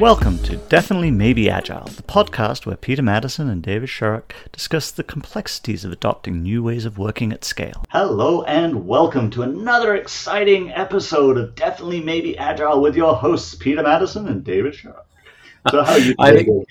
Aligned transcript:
Welcome 0.00 0.38
to 0.40 0.58
Definitely 0.58 1.10
Maybe 1.10 1.48
Agile, 1.48 1.86
the 1.86 2.02
podcast 2.02 2.66
where 2.66 2.76
Peter 2.76 3.00
Maddison 3.00 3.48
and 3.48 3.62
David 3.62 3.88
Sharrock 3.88 4.32
discuss 4.52 4.90
the 4.90 5.02
complexities 5.02 5.86
of 5.86 5.92
adopting 5.92 6.42
new 6.42 6.62
ways 6.62 6.84
of 6.84 6.98
working 6.98 7.32
at 7.32 7.44
scale. 7.44 7.82
Hello, 7.88 8.42
and 8.42 8.86
welcome 8.86 9.30
to 9.30 9.40
another 9.40 9.94
exciting 9.94 10.70
episode 10.70 11.38
of 11.38 11.54
Definitely 11.54 12.02
Maybe 12.02 12.36
Agile 12.36 12.82
with 12.82 12.94
your 12.94 13.14
hosts, 13.14 13.54
Peter 13.54 13.82
Maddison 13.82 14.28
and 14.28 14.44
David 14.44 14.74
Sharrock. 14.74 15.04
So, 15.70 15.82
how 15.82 15.94
are 15.94 15.98
you? 15.98 16.14
I 16.18 16.32
think, 16.32 16.68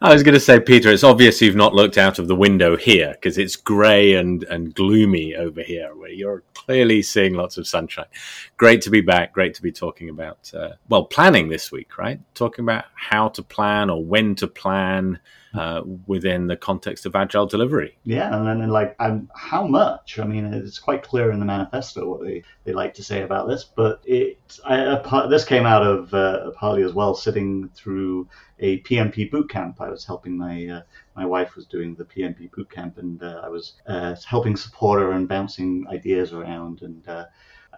I 0.00 0.12
was 0.12 0.22
going 0.22 0.34
to 0.34 0.40
say, 0.40 0.60
Peter, 0.60 0.90
it's 0.90 1.04
obvious 1.04 1.40
you've 1.40 1.54
not 1.54 1.74
looked 1.74 1.98
out 1.98 2.18
of 2.18 2.28
the 2.28 2.36
window 2.36 2.76
here 2.76 3.12
because 3.12 3.38
it's 3.38 3.56
grey 3.56 4.14
and, 4.14 4.42
and 4.44 4.74
gloomy 4.74 5.34
over 5.34 5.62
here, 5.62 5.94
where 5.94 6.10
you're 6.10 6.42
clearly 6.54 7.02
seeing 7.02 7.34
lots 7.34 7.58
of 7.58 7.66
sunshine. 7.66 8.06
Great 8.56 8.82
to 8.82 8.90
be 8.90 9.00
back. 9.00 9.32
Great 9.32 9.54
to 9.54 9.62
be 9.62 9.72
talking 9.72 10.08
about, 10.08 10.50
uh, 10.54 10.70
well, 10.88 11.04
planning 11.04 11.48
this 11.48 11.70
week, 11.70 11.98
right? 11.98 12.20
Talking 12.34 12.64
about 12.64 12.86
how 12.94 13.28
to 13.28 13.42
plan 13.42 13.90
or 13.90 14.04
when 14.04 14.34
to 14.36 14.46
plan 14.46 15.20
uh, 15.54 15.82
within 16.06 16.46
the 16.46 16.56
context 16.56 17.06
of 17.06 17.14
agile 17.14 17.46
delivery. 17.46 17.96
Yeah, 18.04 18.34
and 18.34 18.46
then 18.46 18.68
like 18.70 18.96
um, 18.98 19.30
how 19.34 19.66
much? 19.66 20.18
I 20.18 20.24
mean, 20.24 20.46
it's 20.46 20.78
quite 20.78 21.02
clear 21.02 21.30
in 21.30 21.40
the 21.40 21.46
manifesto 21.46 22.08
what 22.08 22.22
they, 22.22 22.42
they 22.64 22.72
like 22.72 22.94
to 22.94 23.04
say 23.04 23.22
about 23.22 23.48
this, 23.48 23.64
but 23.64 24.00
it 24.04 24.38
I, 24.64 25.26
this 25.28 25.44
came 25.44 25.66
out 25.66 25.82
of 25.82 26.12
uh, 26.14 26.50
partly 26.52 26.82
as 26.82 26.94
well 26.94 27.14
sitting 27.14 27.68
through 27.74 28.28
a 28.60 28.80
PMP 28.80 29.30
boot 29.30 29.50
camp. 29.50 29.80
I 29.80 29.90
was 29.90 30.04
helping 30.04 30.36
my 30.36 30.66
uh, 30.66 30.82
my 31.16 31.26
wife 31.26 31.54
was 31.54 31.66
doing 31.66 31.94
the 31.94 32.04
PMP 32.04 32.50
boot 32.50 32.70
camp, 32.70 32.98
and 32.98 33.22
uh, 33.22 33.42
I 33.44 33.48
was 33.48 33.74
uh, 33.86 34.16
helping 34.26 34.56
support 34.56 35.00
her 35.00 35.12
and 35.12 35.28
bouncing 35.28 35.86
ideas 35.88 36.32
around, 36.32 36.82
and 36.82 37.06
uh, 37.08 37.26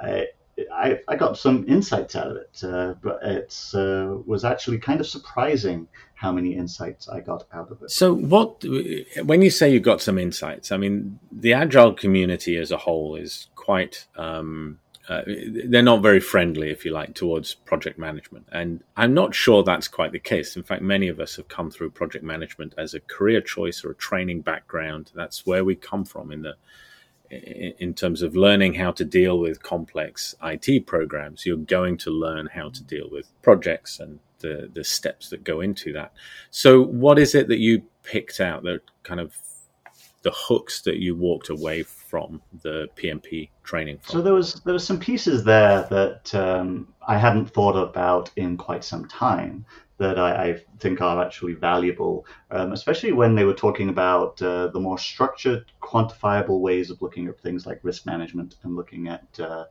I, 0.01 0.27
I, 0.73 1.01
I 1.09 1.17
got 1.17 1.37
some 1.37 1.65
insights 1.69 2.17
out 2.17 2.29
of 2.29 2.37
it, 2.37 2.61
uh, 2.63 2.95
but 3.03 3.21
it 3.23 3.57
uh, 3.75 4.17
was 4.27 4.45
actually 4.45 4.79
kind 4.79 5.01
of 5.01 5.07
surprising 5.07 5.89
how 6.15 6.33
many 6.33 6.55
insights 6.55 7.09
I 7.09 7.21
got 7.21 7.45
out 7.53 7.71
of 7.71 7.83
it. 7.83 7.91
So, 7.91 8.15
what 8.15 8.65
when 9.25 9.43
you 9.43 9.51
say 9.51 9.73
you 9.73 9.81
got 9.81 10.01
some 10.01 10.19
insights? 10.19 10.73
I 10.73 10.77
mean, 10.77 11.19
the 11.33 11.53
agile 11.53 11.93
community 11.93 12.57
as 12.57 12.71
a 12.71 12.79
whole 12.79 13.17
is 13.17 13.49
quite. 13.55 14.07
Um, 14.17 14.79
uh, 15.07 15.21
they're 15.67 15.83
not 15.83 16.01
very 16.01 16.21
friendly, 16.21 16.71
if 16.71 16.87
you 16.87 16.91
like, 16.91 17.15
towards 17.15 17.53
project 17.53 17.99
management. 17.99 18.49
And 18.51 18.83
I'm 18.97 19.13
not 19.13 19.35
sure 19.35 19.63
that's 19.63 19.87
quite 19.87 20.13
the 20.13 20.19
case. 20.19 20.57
In 20.57 20.63
fact, 20.63 20.81
many 20.81 21.09
of 21.09 21.21
us 21.21 21.37
have 21.37 21.47
come 21.47 21.71
through 21.71 21.91
project 21.91 22.25
management 22.25 22.73
as 22.79 22.95
a 22.95 23.01
career 23.01 23.43
choice 23.43 23.85
or 23.85 23.91
a 23.91 23.95
training 23.95 24.41
background. 24.41 25.13
That's 25.15 25.45
where 25.45 25.63
we 25.63 25.75
come 25.75 26.07
from 26.07 26.33
in 26.33 26.41
the 26.41 26.57
in 27.31 27.95
terms 27.95 28.23
of 28.23 28.37
learning 28.37 28.75
how 28.75 28.93
to 28.93 29.05
deal 29.05 29.39
with 29.39 29.63
complex 29.63 30.35
IT 30.43 30.87
programs, 30.87 31.47
you're 31.47 31.57
going 31.57 31.97
to 31.99 32.11
learn 32.11 32.47
how 32.47 32.69
to 32.69 32.83
deal 32.83 33.09
with 33.11 33.31
projects 33.43 33.99
and 33.99 34.21
the, 34.41 34.71
the 34.73 34.85
steps 34.85 35.31
that 35.31 35.43
go 35.43 35.61
into 35.61 35.93
that. 35.95 36.13
So, 36.51 36.83
what 36.83 37.19
is 37.19 37.35
it 37.35 37.49
that 37.49 37.59
you 37.59 37.83
picked 38.03 38.41
out 38.41 38.63
that 38.65 38.81
kind 39.03 39.21
of 39.21 39.37
the 40.23 40.33
hooks 40.35 40.83
that 40.83 40.97
you 40.97 41.15
walked 41.15 41.49
away 41.49 41.83
from 41.83 42.43
the 42.63 42.89
PMP 42.97 43.51
training? 43.63 43.99
From? 44.03 44.13
So 44.13 44.23
there 44.23 44.35
was 44.35 44.55
there 44.65 44.75
was 44.75 44.87
some 44.87 44.99
pieces 44.99 45.45
there 45.45 45.87
that 45.91 46.35
um, 46.35 46.89
I 47.07 47.17
hadn't 47.17 47.51
thought 47.51 47.77
about 47.77 48.31
in 48.37 48.57
quite 48.57 48.85
some 48.85 49.07
time 49.09 49.65
that 49.99 50.19
I, 50.19 50.49
I 50.49 50.61
think 50.81 51.01
are 51.01 51.25
actually 51.25 51.55
valuable, 51.55 52.27
um, 52.51 52.73
especially 52.73 53.13
when 53.13 53.35
they 53.35 53.45
were 53.45 53.55
talking 53.55 53.89
about 53.89 54.43
uh, 54.43 54.67
the 54.69 54.81
more 54.81 54.99
structured, 54.99 55.71
quantifiable 55.95 56.61
ways 56.61 56.91
of 56.91 57.01
looking 57.01 57.29
at 57.29 57.39
things 57.39 57.67
like 57.67 57.79
risk 57.85 58.05
management 58.05 58.57
and 58.65 58.75
looking 58.75 59.07
at 59.07 59.29
uh, 59.39 59.65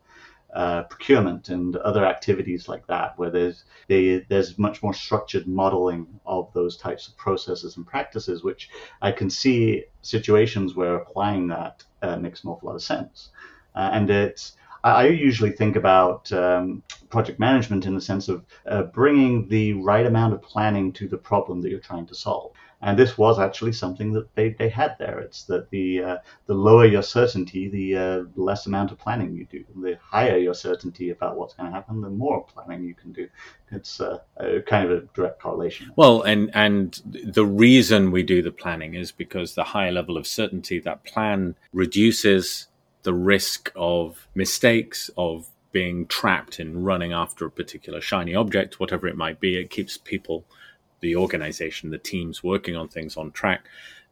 uh, 0.54 0.84
procurement 0.84 1.50
and 1.50 1.76
other 1.78 2.06
activities 2.06 2.70
like 2.70 2.86
that, 2.88 3.18
where 3.18 3.30
there's 3.30 3.66
they, 3.88 4.20
there's 4.30 4.58
much 4.58 4.82
more 4.82 4.94
structured 4.94 5.48
modeling 5.48 6.08
of 6.26 6.54
those 6.54 6.78
types 6.78 7.08
of 7.08 7.18
processes 7.18 7.76
and 7.76 7.86
practices, 7.86 8.44
which 8.44 8.70
I 9.02 9.12
can 9.12 9.30
see 9.30 9.86
situations 10.02 10.76
where 10.76 10.96
applying 10.96 11.48
that 11.48 11.84
uh, 12.02 12.18
makes 12.18 12.44
an 12.44 12.52
awful 12.52 12.70
lot 12.70 12.76
of 12.76 12.84
sense, 12.84 13.32
uh, 13.76 13.90
and 13.92 14.10
it's 14.10 14.56
I 14.84 15.08
usually 15.08 15.52
think 15.52 15.76
about 15.78 16.32
um, 16.34 16.84
project 17.10 17.40
management 17.40 17.86
in 17.86 17.96
the 17.96 18.02
sense 18.02 18.28
of 18.28 18.46
uh, 18.66 18.84
bringing 18.84 19.48
the 19.48 19.74
right 19.74 20.06
amount 20.06 20.34
of 20.34 20.42
planning 20.42 20.92
to 20.94 21.08
the 21.08 21.18
problem 21.18 21.62
that 21.62 21.70
you're 21.70 21.80
trying 21.80 22.06
to 22.08 22.16
solve. 22.16 22.52
And 22.86 23.00
this 23.00 23.18
was 23.18 23.40
actually 23.40 23.72
something 23.72 24.12
that 24.14 24.34
they, 24.36 24.50
they 24.50 24.68
had 24.68 24.98
there. 25.00 25.20
It's 25.20 25.44
that 25.44 25.70
the 25.70 26.04
uh, 26.04 26.18
the 26.48 26.54
lower 26.54 26.86
your 26.86 27.02
certainty, 27.02 27.70
the 27.70 27.98
uh, 27.98 28.24
less 28.36 28.66
amount 28.66 28.92
of 28.92 28.98
planning 28.98 29.34
you 29.34 29.46
do. 29.50 29.64
The 29.82 29.98
higher 30.02 30.38
your 30.38 30.54
certainty 30.54 31.10
about 31.12 31.38
what's 31.38 31.54
going 31.54 31.70
to 31.70 31.74
happen, 31.74 32.02
the 32.02 32.10
more 32.10 32.44
planning 32.44 32.84
you 32.84 32.94
can 32.94 33.14
do. 33.14 33.30
It's 33.72 34.02
uh, 34.02 34.20
a 34.38 34.62
kind 34.62 34.92
of 34.92 34.98
a 34.98 35.02
direct 35.14 35.42
correlation. 35.42 35.92
Well, 35.96 36.24
and 36.24 36.52
and 36.54 37.02
the 37.06 37.46
reason 37.46 38.12
we 38.12 38.22
do 38.24 38.42
the 38.42 38.52
planning 38.52 38.96
is 38.96 39.12
because 39.12 39.56
the 39.56 39.64
higher 39.64 39.92
level 39.92 40.18
of 40.18 40.28
certainty 40.28 40.80
that 40.80 41.06
plan 41.06 41.56
reduces 41.72 42.68
the 43.04 43.14
risk 43.14 43.72
of 43.76 44.28
mistakes, 44.36 45.10
of 45.18 45.48
being 45.72 46.06
trapped 46.08 46.60
in 46.60 46.84
running 46.84 47.12
after 47.12 47.46
a 47.46 47.52
particular 47.52 48.00
shiny 48.00 48.36
object, 48.36 48.80
whatever 48.80 49.08
it 49.08 49.18
might 49.18 49.40
be. 49.40 49.58
It 49.58 49.70
keeps 49.70 49.98
people, 49.98 50.46
the 51.04 51.16
organization, 51.16 51.92
the 51.92 52.00
teams 52.00 52.44
working 52.44 52.76
on 52.76 52.88
things 52.88 53.16
on 53.16 53.32
track. 53.32 53.66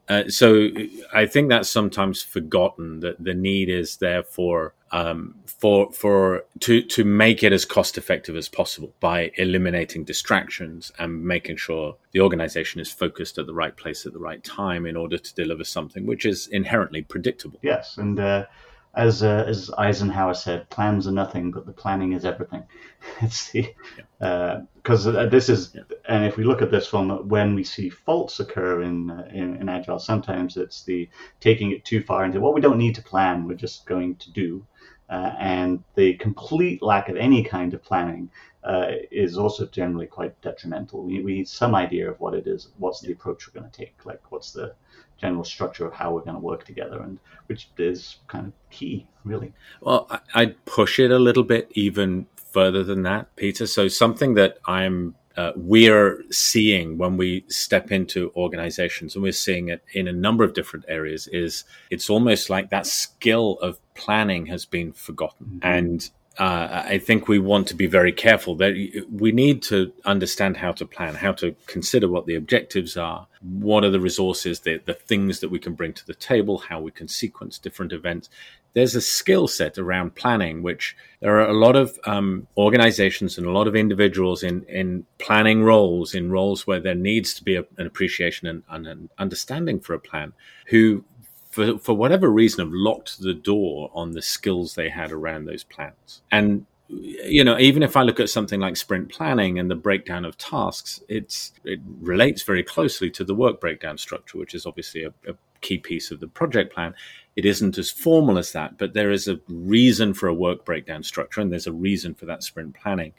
Uh, 0.09 0.28
so 0.28 0.68
I 1.13 1.25
think 1.25 1.50
that's 1.50 1.69
sometimes 1.69 2.22
forgotten 2.22 3.00
that 3.00 3.24
the 3.24 3.34
need 3.34 3.69
is 3.69 3.97
there 3.97 4.24
for 4.24 4.74
um, 4.91 5.35
for 5.46 5.91
for 5.94 6.44
to 6.59 6.81
to 6.81 7.06
make 7.06 7.44
it 7.44 7.53
as 7.53 7.63
cost 7.63 7.97
effective 7.97 8.35
as 8.35 8.50
possible 8.50 8.94
by 9.00 9.31
eliminating 9.38 10.03
distractions 10.03 10.91
and 11.00 11.24
making 11.24 11.56
sure 11.56 11.96
the 12.12 12.19
organization 12.19 12.81
is 12.81 12.91
focused 12.91 13.38
at 13.38 13.46
the 13.46 13.53
right 13.53 13.78
place 13.78 14.06
at 14.06 14.12
the 14.12 14.19
right 14.19 14.44
time 14.44 14.85
in 14.85 14.97
order 14.97 15.18
to 15.18 15.34
deliver 15.34 15.63
something 15.63 16.06
which 16.06 16.25
is 16.25 16.47
inherently 16.47 17.02
predictable. 17.02 17.59
Yes, 17.63 17.97
and. 17.97 18.19
Uh 18.19 18.46
as 18.94 19.24
uh, 19.24 19.46
as 19.47 19.72
Eisenhower 19.78 20.34
said, 20.34 20.69
plans 20.69 21.07
are 21.07 21.13
nothing, 21.13 21.52
but 21.52 21.66
the 21.66 21.72
planning 21.72 22.13
is 22.13 22.25
everything. 22.25 22.63
it's 23.22 23.52
the 23.52 23.74
because 24.19 25.07
uh, 25.07 25.12
uh, 25.12 25.25
this 25.28 25.50
is, 25.50 25.74
yeah. 25.74 25.81
and 26.07 26.25
if 26.25 26.38
we 26.38 26.44
look 26.44 26.62
at 26.62 26.72
this 26.72 26.88
from 26.88 27.28
when 27.28 27.56
we 27.56 27.63
see 27.63 27.90
faults 27.90 28.40
occur 28.40 28.81
in, 28.84 29.09
uh, 29.09 29.28
in, 29.34 29.56
in 29.57 29.69
agile, 29.69 29.97
sometimes 29.97 30.57
it's 30.57 30.84
the 30.84 31.09
taking 31.40 31.72
it 31.72 31.85
too 31.85 32.02
far 32.03 32.25
into 32.25 32.40
well, 32.40 32.53
we 32.53 32.62
don't 32.62 32.78
need 32.78 32.96
to 32.96 33.02
plan, 33.02 33.47
we're 33.47 33.56
just 33.56 33.85
going 33.85 34.16
to 34.18 34.31
do, 34.31 34.66
uh, 35.11 35.35
and 35.39 35.83
the 35.95 36.13
complete 36.16 36.81
lack 36.81 37.09
of 37.09 37.17
any 37.17 37.44
kind 37.44 37.73
of 37.73 37.83
planning 37.83 38.29
uh, 38.63 38.91
is 39.11 39.38
also 39.38 39.66
generally 39.67 40.07
quite 40.07 40.39
detrimental. 40.41 41.03
We, 41.03 41.22
we 41.22 41.33
need 41.33 41.47
some 41.47 41.75
idea 41.75 42.09
of 42.09 42.19
what 42.19 42.33
it 42.33 42.47
is, 42.47 42.69
what's 42.77 43.01
the 43.01 43.11
approach 43.11 43.47
we're 43.47 43.59
going 43.59 43.69
to 43.69 43.77
take, 43.77 44.05
like 44.05 44.31
what's 44.31 44.51
the 44.51 44.73
general 45.19 45.44
structure 45.44 45.85
of 45.85 45.94
how 45.94 46.13
we're 46.13 46.22
going 46.22 46.35
to 46.35 46.39
work 46.39 46.63
together, 46.66 47.01
and 47.01 47.19
which 47.47 47.69
is 47.77 48.17
kind 48.27 48.47
of 48.47 48.53
key, 48.69 49.05
really. 49.23 49.53
Well, 49.81 50.09
I'd 50.33 50.63
push 50.66 50.97
it 50.97 51.11
a 51.11 51.19
little 51.19 51.43
bit 51.43 51.69
even 51.72 52.28
further 52.35 52.83
than 52.83 53.03
that, 53.03 53.35
Peter. 53.35 53.67
So 53.67 53.88
something 53.88 54.33
that 54.35 54.59
I'm 54.66 55.16
uh, 55.37 55.51
we're 55.55 56.23
seeing 56.31 56.97
when 56.97 57.17
we 57.17 57.45
step 57.47 57.91
into 57.91 58.31
organizations, 58.35 59.15
and 59.15 59.23
we're 59.23 59.31
seeing 59.31 59.69
it 59.69 59.83
in 59.93 60.07
a 60.07 60.13
number 60.13 60.43
of 60.43 60.53
different 60.53 60.85
areas, 60.87 61.27
is 61.31 61.63
it's 61.89 62.09
almost 62.09 62.49
like 62.49 62.69
that 62.69 62.85
skill 62.85 63.57
of 63.61 63.79
planning 63.95 64.45
has 64.47 64.65
been 64.65 64.91
forgotten. 64.93 65.45
Mm-hmm. 65.45 65.67
And 65.67 66.09
uh, 66.39 66.83
I 66.85 66.97
think 66.97 67.27
we 67.27 67.39
want 67.39 67.67
to 67.67 67.75
be 67.75 67.87
very 67.87 68.13
careful 68.13 68.55
that 68.55 68.73
we 69.11 69.31
need 69.33 69.61
to 69.63 69.91
understand 70.05 70.57
how 70.57 70.71
to 70.71 70.85
plan, 70.85 71.15
how 71.15 71.33
to 71.33 71.53
consider 71.67 72.07
what 72.07 72.25
the 72.25 72.35
objectives 72.35 72.95
are, 72.95 73.27
what 73.41 73.83
are 73.83 73.89
the 73.89 73.99
resources, 73.99 74.61
the, 74.61 74.81
the 74.85 74.93
things 74.93 75.41
that 75.41 75.49
we 75.49 75.59
can 75.59 75.73
bring 75.73 75.93
to 75.93 76.07
the 76.07 76.13
table, 76.13 76.57
how 76.57 76.79
we 76.79 76.91
can 76.91 77.09
sequence 77.09 77.57
different 77.57 77.91
events. 77.91 78.29
There's 78.73 78.95
a 78.95 79.01
skill 79.01 79.49
set 79.49 79.77
around 79.77 80.15
planning, 80.15 80.63
which 80.63 80.95
there 81.19 81.35
are 81.35 81.49
a 81.49 81.53
lot 81.53 81.75
of 81.75 81.99
um, 82.05 82.47
organizations 82.55 83.37
and 83.37 83.45
a 83.45 83.51
lot 83.51 83.67
of 83.67 83.75
individuals 83.75 84.41
in, 84.41 84.63
in 84.63 85.05
planning 85.17 85.63
roles, 85.63 86.16
in 86.16 86.31
roles 86.31 86.66
where 86.66 86.79
there 86.79 86.95
needs 86.95 87.34
to 87.34 87.43
be 87.43 87.57
a, 87.57 87.66
an 87.77 87.85
appreciation 87.85 88.47
and, 88.47 88.63
and 88.69 88.87
an 88.87 89.09
understanding 89.17 89.81
for 89.81 89.93
a 89.93 89.99
plan, 89.99 90.31
who 90.67 91.03
for, 91.51 91.77
for 91.77 91.93
whatever 91.93 92.29
reason, 92.29 92.65
have 92.65 92.73
locked 92.73 93.19
the 93.19 93.33
door 93.33 93.91
on 93.93 94.11
the 94.11 94.21
skills 94.21 94.73
they 94.73 94.89
had 94.89 95.11
around 95.11 95.45
those 95.45 95.63
plans. 95.63 96.21
And 96.31 96.65
you 96.93 97.43
know, 97.43 97.57
even 97.57 97.83
if 97.83 97.95
I 97.95 98.03
look 98.03 98.19
at 98.19 98.29
something 98.29 98.59
like 98.59 98.75
sprint 98.75 99.09
planning 99.09 99.59
and 99.59 99.71
the 99.71 99.75
breakdown 99.75 100.25
of 100.25 100.37
tasks, 100.37 101.01
it's 101.07 101.53
it 101.63 101.79
relates 102.01 102.43
very 102.43 102.63
closely 102.63 103.09
to 103.11 103.23
the 103.23 103.35
work 103.35 103.61
breakdown 103.61 103.97
structure, 103.97 104.37
which 104.37 104.53
is 104.53 104.65
obviously 104.65 105.03
a, 105.03 105.13
a 105.27 105.33
key 105.61 105.77
piece 105.77 106.11
of 106.11 106.19
the 106.19 106.27
project 106.27 106.73
plan. 106.73 106.93
It 107.37 107.45
isn't 107.45 107.77
as 107.77 107.89
formal 107.89 108.37
as 108.37 108.51
that, 108.51 108.77
but 108.77 108.93
there 108.93 109.11
is 109.11 109.29
a 109.29 109.39
reason 109.47 110.13
for 110.13 110.27
a 110.27 110.33
work 110.33 110.65
breakdown 110.65 111.03
structure, 111.03 111.39
and 111.39 111.49
there's 111.49 111.67
a 111.67 111.71
reason 111.71 112.13
for 112.13 112.25
that 112.25 112.43
sprint 112.43 112.75
planning 112.75 113.13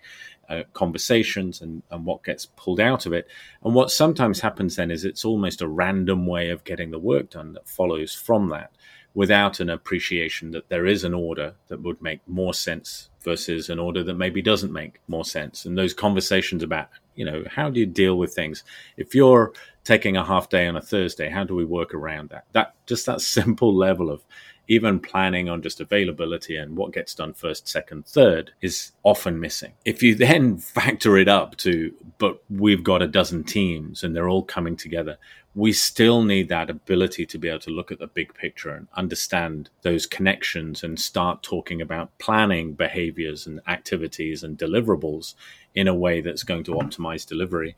uh, 0.49 0.62
conversations 0.73 1.61
and, 1.61 1.83
and 1.91 2.05
what 2.05 2.25
gets 2.25 2.47
pulled 2.47 2.81
out 2.81 3.06
of 3.06 3.12
it. 3.12 3.29
And 3.65 3.75
what 3.75 3.91
sometimes 3.91 4.41
happens 4.41 4.77
then 4.77 4.91
is 4.91 5.05
it's 5.05 5.25
almost 5.25 5.62
a 5.62 5.69
random 5.69 6.27
way 6.27 6.50
of 6.50 6.65
getting 6.65 6.91
the 6.91 6.99
work 6.99 7.31
done 7.31 7.53
that 7.55 7.69
follows 7.69 8.15
from 8.15 8.49
that, 8.49 8.71
without 9.15 9.61
an 9.61 9.69
appreciation 9.69 10.50
that 10.53 10.69
there 10.69 10.87
is 10.87 11.05
an 11.05 11.15
order 11.15 11.55
that 11.69 11.83
would 11.83 12.00
make 12.00 12.27
more 12.27 12.55
sense 12.55 13.11
versus 13.21 13.69
an 13.69 13.79
order 13.79 14.03
that 14.03 14.15
maybe 14.15 14.41
doesn't 14.41 14.73
make 14.73 15.00
more 15.06 15.25
sense. 15.25 15.65
And 15.65 15.77
those 15.77 15.94
conversations 15.94 16.62
about, 16.62 16.89
you 17.15 17.25
know, 17.25 17.44
how 17.49 17.71
do 17.71 17.79
you 17.79 17.87
deal 17.87 18.17
with 18.17 18.35
things? 18.35 18.65
If 18.97 19.15
you're 19.15 19.53
taking 19.85 20.17
a 20.17 20.25
half 20.25 20.49
day 20.49 20.67
on 20.67 20.77
a 20.77 20.81
Thursday, 20.81 21.29
how 21.29 21.44
do 21.44 21.55
we 21.55 21.65
work 21.65 21.94
around 21.94 22.31
that? 22.31 22.47
That 22.53 22.75
just 22.87 23.06
that 23.06 23.21
simple 23.39 23.75
level 23.75 24.11
of 24.11 24.25
even 24.69 25.00
planning 25.00 25.49
on 25.49 25.62
just 25.62 25.81
availability 25.81 26.56
and 26.56 26.76
what 26.76 26.93
gets 26.93 27.14
done 27.14 27.32
first, 27.32 27.69
second, 27.69 28.06
third 28.06 28.53
is 28.61 28.93
often 29.03 29.41
missing. 29.41 29.73
If 29.85 30.03
you 30.03 30.14
then 30.14 30.59
factor 30.59 31.17
it 31.19 31.29
up 31.29 31.56
to, 31.59 31.93
but 32.19 32.43
we've 32.49 32.85
got 32.85 33.03
a 33.03 33.06
dozen 33.06 33.44
teams 33.44 34.03
and 34.03 34.14
they're 34.14 34.29
all 34.29 34.43
coming 34.43 34.76
together, 34.76 35.19
we 35.55 35.73
still 35.73 36.23
need 36.23 36.49
that 36.49 36.70
ability 36.70 37.26
to 37.26 37.38
be 37.38 37.49
able 37.49 37.59
to 37.59 37.70
look 37.70 37.93
at 37.93 37.99
the 37.99 38.06
big 38.06 38.32
picture 38.35 38.70
and 38.70 38.88
understand 38.94 39.69
those 39.82 40.06
connections 40.06 40.82
and 40.82 40.99
start 40.99 41.43
talking 41.43 41.82
about 41.82 42.17
planning 42.19 42.73
behaviors 42.73 43.47
and 43.47 43.61
activities 43.67 44.43
and 44.43 44.56
deliverables 44.56 45.35
in 45.75 45.89
a 45.89 45.95
way 45.95 46.21
that's 46.21 46.43
going 46.43 46.65
to 46.65 46.73
optimize 46.73 47.27
delivery. 47.27 47.77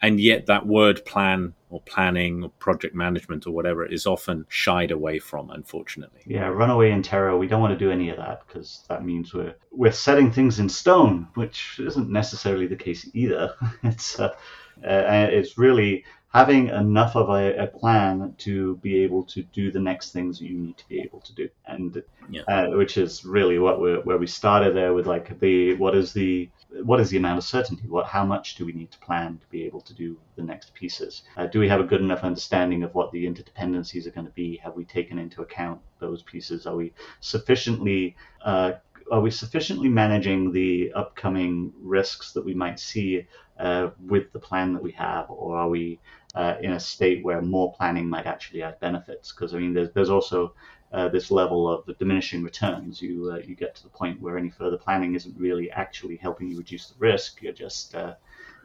And 0.00 0.18
yet, 0.18 0.46
that 0.46 0.66
word 0.66 1.04
plan 1.04 1.54
or 1.70 1.80
planning 1.82 2.44
or 2.44 2.50
project 2.58 2.94
management 2.94 3.46
or 3.46 3.50
whatever 3.50 3.84
is 3.84 4.06
often 4.06 4.46
shied 4.48 4.90
away 4.90 5.18
from, 5.18 5.50
unfortunately. 5.50 6.20
Yeah, 6.26 6.46
runaway 6.46 6.90
in 6.90 7.02
terror. 7.02 7.36
We 7.36 7.46
don't 7.46 7.60
want 7.60 7.78
to 7.78 7.84
do 7.84 7.90
any 7.90 8.10
of 8.10 8.16
that 8.16 8.46
because 8.46 8.84
that 8.88 9.04
means 9.04 9.34
we're 9.34 9.54
we're 9.70 9.92
setting 9.92 10.30
things 10.30 10.58
in 10.58 10.68
stone, 10.68 11.28
which 11.34 11.80
isn't 11.80 12.10
necessarily 12.10 12.66
the 12.66 12.76
case 12.76 13.08
either. 13.12 13.54
it's 13.82 14.18
uh, 14.18 14.34
uh, 14.82 15.28
it's 15.30 15.58
really 15.58 16.04
having 16.34 16.66
enough 16.68 17.14
of 17.14 17.28
a, 17.30 17.56
a, 17.56 17.66
plan 17.68 18.34
to 18.36 18.76
be 18.78 18.98
able 18.98 19.22
to 19.22 19.44
do 19.44 19.70
the 19.70 19.78
next 19.78 20.10
things 20.10 20.40
you 20.40 20.52
need 20.52 20.76
to 20.76 20.88
be 20.88 21.00
able 21.00 21.20
to 21.20 21.32
do. 21.32 21.48
And 21.66 22.02
yeah. 22.28 22.42
uh, 22.48 22.70
which 22.70 22.98
is 22.98 23.24
really 23.24 23.60
what 23.60 23.80
we 23.80 23.92
where 23.98 24.18
we 24.18 24.26
started 24.26 24.74
there 24.74 24.92
with 24.92 25.06
like 25.06 25.38
the 25.38 25.74
what 25.76 25.94
is 25.94 26.12
the 26.12 26.50
what 26.82 26.98
is 26.98 27.08
the 27.10 27.18
amount 27.18 27.38
of 27.38 27.44
certainty? 27.44 27.86
What 27.86 28.06
how 28.06 28.24
much 28.24 28.56
do 28.56 28.66
we 28.66 28.72
need 28.72 28.90
to 28.90 28.98
plan 28.98 29.38
to 29.38 29.46
be 29.46 29.64
able 29.64 29.80
to 29.82 29.94
do 29.94 30.18
the 30.34 30.42
next 30.42 30.74
pieces? 30.74 31.22
Uh, 31.36 31.46
do 31.46 31.60
we 31.60 31.68
have 31.68 31.80
a 31.80 31.84
good 31.84 32.00
enough 32.00 32.24
understanding 32.24 32.82
of 32.82 32.92
what 32.94 33.12
the 33.12 33.24
interdependencies 33.24 34.06
are 34.08 34.10
going 34.10 34.26
to 34.26 34.32
be? 34.32 34.56
Have 34.56 34.74
we 34.74 34.84
taken 34.84 35.20
into 35.20 35.40
account 35.40 35.80
those 36.00 36.22
pieces? 36.22 36.66
Are 36.66 36.74
we 36.74 36.92
sufficiently 37.20 38.16
uh, 38.44 38.72
are 39.10 39.20
we 39.20 39.30
sufficiently 39.30 39.88
managing 39.88 40.50
the 40.50 40.92
upcoming 40.94 41.72
risks 41.80 42.32
that 42.32 42.44
we 42.44 42.54
might 42.54 42.80
see 42.80 43.26
uh, 43.58 43.90
with 44.06 44.32
the 44.32 44.38
plan 44.38 44.72
that 44.72 44.82
we 44.82 44.92
have, 44.92 45.30
or 45.30 45.56
are 45.56 45.68
we 45.68 46.00
uh, 46.34 46.56
in 46.60 46.72
a 46.72 46.80
state 46.80 47.24
where 47.24 47.40
more 47.40 47.72
planning 47.72 48.08
might 48.08 48.26
actually 48.26 48.62
add 48.62 48.80
benefits? 48.80 49.32
Because 49.32 49.54
I 49.54 49.58
mean, 49.58 49.74
there's 49.74 49.90
there's 49.92 50.10
also 50.10 50.54
uh, 50.92 51.08
this 51.08 51.30
level 51.30 51.68
of 51.68 51.84
the 51.86 51.94
diminishing 51.94 52.42
returns. 52.42 53.02
You 53.02 53.32
uh, 53.32 53.38
you 53.38 53.54
get 53.54 53.74
to 53.76 53.82
the 53.82 53.88
point 53.88 54.20
where 54.20 54.38
any 54.38 54.50
further 54.50 54.78
planning 54.78 55.14
isn't 55.14 55.36
really 55.36 55.70
actually 55.70 56.16
helping 56.16 56.48
you 56.50 56.56
reduce 56.56 56.88
the 56.88 56.96
risk. 56.98 57.42
You're 57.42 57.52
just 57.52 57.94
uh, 57.94 58.14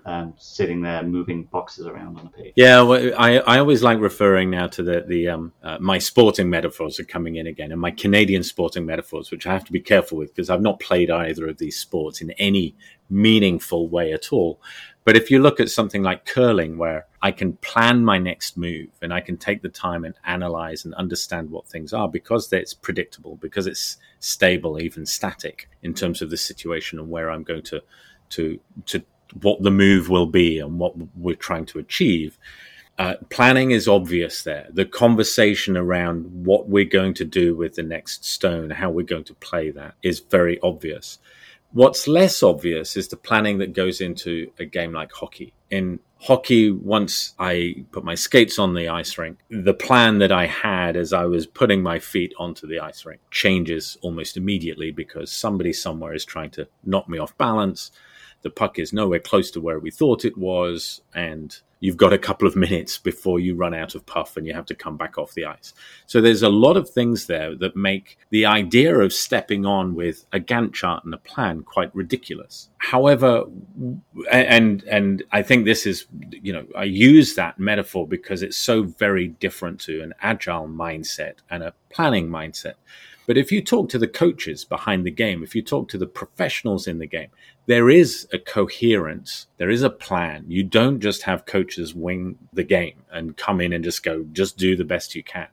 um, 0.05 0.33
sitting 0.37 0.81
there 0.81 1.03
moving 1.03 1.43
boxes 1.43 1.85
around 1.87 2.19
on 2.19 2.27
a 2.27 2.29
page. 2.29 2.53
Yeah, 2.55 2.81
well, 2.81 3.13
I, 3.17 3.39
I 3.39 3.59
always 3.59 3.83
like 3.83 3.99
referring 3.99 4.49
now 4.49 4.67
to 4.67 4.83
the 4.83 5.01
the 5.07 5.29
um, 5.29 5.53
uh, 5.63 5.77
my 5.79 5.97
sporting 5.97 6.49
metaphors 6.49 6.99
are 6.99 7.05
coming 7.05 7.35
in 7.35 7.47
again, 7.47 7.71
and 7.71 7.81
my 7.81 7.91
Canadian 7.91 8.43
sporting 8.43 8.85
metaphors, 8.85 9.31
which 9.31 9.47
I 9.47 9.53
have 9.53 9.65
to 9.65 9.71
be 9.71 9.81
careful 9.81 10.17
with 10.17 10.33
because 10.33 10.49
I've 10.49 10.61
not 10.61 10.79
played 10.79 11.09
either 11.09 11.47
of 11.47 11.57
these 11.57 11.77
sports 11.77 12.21
in 12.21 12.31
any 12.31 12.75
meaningful 13.09 13.89
way 13.89 14.13
at 14.13 14.31
all. 14.31 14.61
But 15.05 15.15
if 15.15 15.31
you 15.31 15.39
look 15.39 15.59
at 15.59 15.69
something 15.69 16.03
like 16.03 16.25
curling, 16.25 16.77
where 16.77 17.07
I 17.21 17.31
can 17.31 17.53
plan 17.57 18.03
my 18.03 18.17
next 18.17 18.57
move 18.57 18.89
and 19.01 19.13
I 19.13 19.21
can 19.21 19.37
take 19.37 19.61
the 19.61 19.69
time 19.69 20.05
and 20.05 20.13
analyze 20.25 20.85
and 20.85 20.93
understand 20.93 21.49
what 21.49 21.67
things 21.67 21.93
are 21.93 22.07
because 22.07 22.51
it's 22.53 22.73
predictable, 22.73 23.37
because 23.37 23.65
it's 23.65 23.97
stable, 24.19 24.79
even 24.79 25.05
static 25.05 25.69
in 25.81 25.93
terms 25.93 26.21
of 26.21 26.29
the 26.29 26.37
situation 26.37 26.99
and 26.99 27.09
where 27.09 27.31
I'm 27.31 27.43
going 27.43 27.63
to 27.63 27.81
to 28.31 28.59
to 28.85 29.03
what 29.41 29.61
the 29.61 29.71
move 29.71 30.09
will 30.09 30.25
be 30.25 30.59
and 30.59 30.79
what 30.79 30.95
we're 31.15 31.35
trying 31.35 31.65
to 31.67 31.79
achieve. 31.79 32.37
Uh, 32.97 33.15
planning 33.29 33.71
is 33.71 33.87
obvious 33.87 34.43
there. 34.43 34.67
The 34.71 34.85
conversation 34.85 35.77
around 35.77 36.45
what 36.45 36.67
we're 36.67 36.83
going 36.83 37.13
to 37.15 37.25
do 37.25 37.55
with 37.55 37.75
the 37.75 37.83
next 37.83 38.25
stone, 38.25 38.69
how 38.69 38.89
we're 38.89 39.05
going 39.05 39.23
to 39.25 39.35
play 39.35 39.71
that, 39.71 39.95
is 40.03 40.19
very 40.19 40.59
obvious. 40.61 41.17
What's 41.71 42.07
less 42.07 42.41
obvious 42.41 42.97
is 42.97 43.09
the 43.09 43.17
planning 43.17 43.59
that 43.59 43.73
goes 43.73 44.01
into 44.01 44.51
a 44.57 44.65
game 44.65 44.91
like 44.91 45.11
hockey. 45.11 45.53
In 45.69 45.99
hockey, 46.17 46.71
once 46.71 47.35
I 47.37 47.85
put 47.91 48.03
my 48.03 48.15
skates 48.15 48.57
on 48.57 48.73
the 48.73 48.89
ice 48.89 49.17
rink, 49.19 49.37
the 49.49 49.75
plan 49.75 50.17
that 50.17 50.31
I 50.31 50.47
had 50.47 50.97
as 50.97 51.13
I 51.13 51.25
was 51.25 51.45
putting 51.45 51.83
my 51.83 51.99
feet 51.99 52.33
onto 52.39 52.65
the 52.65 52.79
ice 52.79 53.05
rink 53.05 53.21
changes 53.29 53.97
almost 54.01 54.35
immediately 54.35 54.89
because 54.89 55.31
somebody 55.31 55.71
somewhere 55.71 56.15
is 56.15 56.25
trying 56.25 56.49
to 56.51 56.67
knock 56.83 57.07
me 57.07 57.19
off 57.19 57.37
balance 57.37 57.91
the 58.41 58.49
puck 58.49 58.79
is 58.79 58.93
nowhere 58.93 59.19
close 59.19 59.51
to 59.51 59.61
where 59.61 59.79
we 59.79 59.91
thought 59.91 60.25
it 60.25 60.37
was, 60.37 61.01
and 61.13 61.59
you've 61.79 61.97
got 61.97 62.13
a 62.13 62.17
couple 62.17 62.47
of 62.47 62.55
minutes 62.55 62.97
before 62.97 63.39
you 63.39 63.55
run 63.55 63.73
out 63.73 63.95
of 63.95 64.05
puff 64.05 64.37
and 64.37 64.45
you 64.45 64.53
have 64.53 64.65
to 64.65 64.75
come 64.75 64.97
back 64.97 65.17
off 65.17 65.33
the 65.33 65.45
ice. 65.45 65.73
So 66.07 66.21
there's 66.21 66.43
a 66.43 66.49
lot 66.49 66.77
of 66.77 66.89
things 66.89 67.27
there 67.27 67.55
that 67.55 67.75
make 67.75 68.17
the 68.29 68.45
idea 68.45 68.97
of 68.97 69.13
stepping 69.13 69.65
on 69.65 69.95
with 69.95 70.25
a 70.33 70.39
Gantt 70.39 70.73
chart 70.73 71.05
and 71.05 71.13
a 71.13 71.17
plan 71.17 71.63
quite 71.63 71.93
ridiculous. 71.95 72.69
However, 72.77 73.45
and 74.31 74.83
and 74.83 75.23
I 75.31 75.41
think 75.41 75.65
this 75.65 75.85
is 75.85 76.05
you 76.31 76.53
know 76.53 76.65
I 76.75 76.83
use 76.83 77.35
that 77.35 77.59
metaphor 77.59 78.07
because 78.07 78.41
it's 78.41 78.57
so 78.57 78.83
very 78.83 79.27
different 79.27 79.79
to 79.81 80.01
an 80.01 80.13
agile 80.21 80.67
mindset 80.67 81.35
and 81.49 81.63
a 81.63 81.73
planning 81.89 82.29
mindset. 82.29 82.75
But 83.29 83.37
if 83.37 83.51
you 83.51 83.61
talk 83.61 83.89
to 83.89 83.99
the 83.99 84.07
coaches 84.07 84.65
behind 84.65 85.05
the 85.05 85.11
game, 85.11 85.43
if 85.43 85.53
you 85.53 85.61
talk 85.61 85.87
to 85.89 85.99
the 85.99 86.07
professionals 86.07 86.87
in 86.87 86.97
the 86.97 87.05
game, 87.05 87.29
there 87.67 87.87
is 87.87 88.27
a 88.33 88.39
coherence, 88.39 89.45
there 89.57 89.69
is 89.69 89.83
a 89.83 89.91
plan. 89.91 90.45
You 90.47 90.63
don't 90.63 90.99
just 90.99 91.21
have 91.21 91.45
coaches 91.45 91.93
wing 91.93 92.39
the 92.53 92.63
game 92.63 93.03
and 93.11 93.37
come 93.37 93.61
in 93.61 93.71
and 93.71 93.83
just 93.83 94.01
go, 94.01 94.25
just 94.31 94.57
do 94.57 94.75
the 94.75 94.83
best 94.83 95.13
you 95.13 95.21
can. 95.21 95.47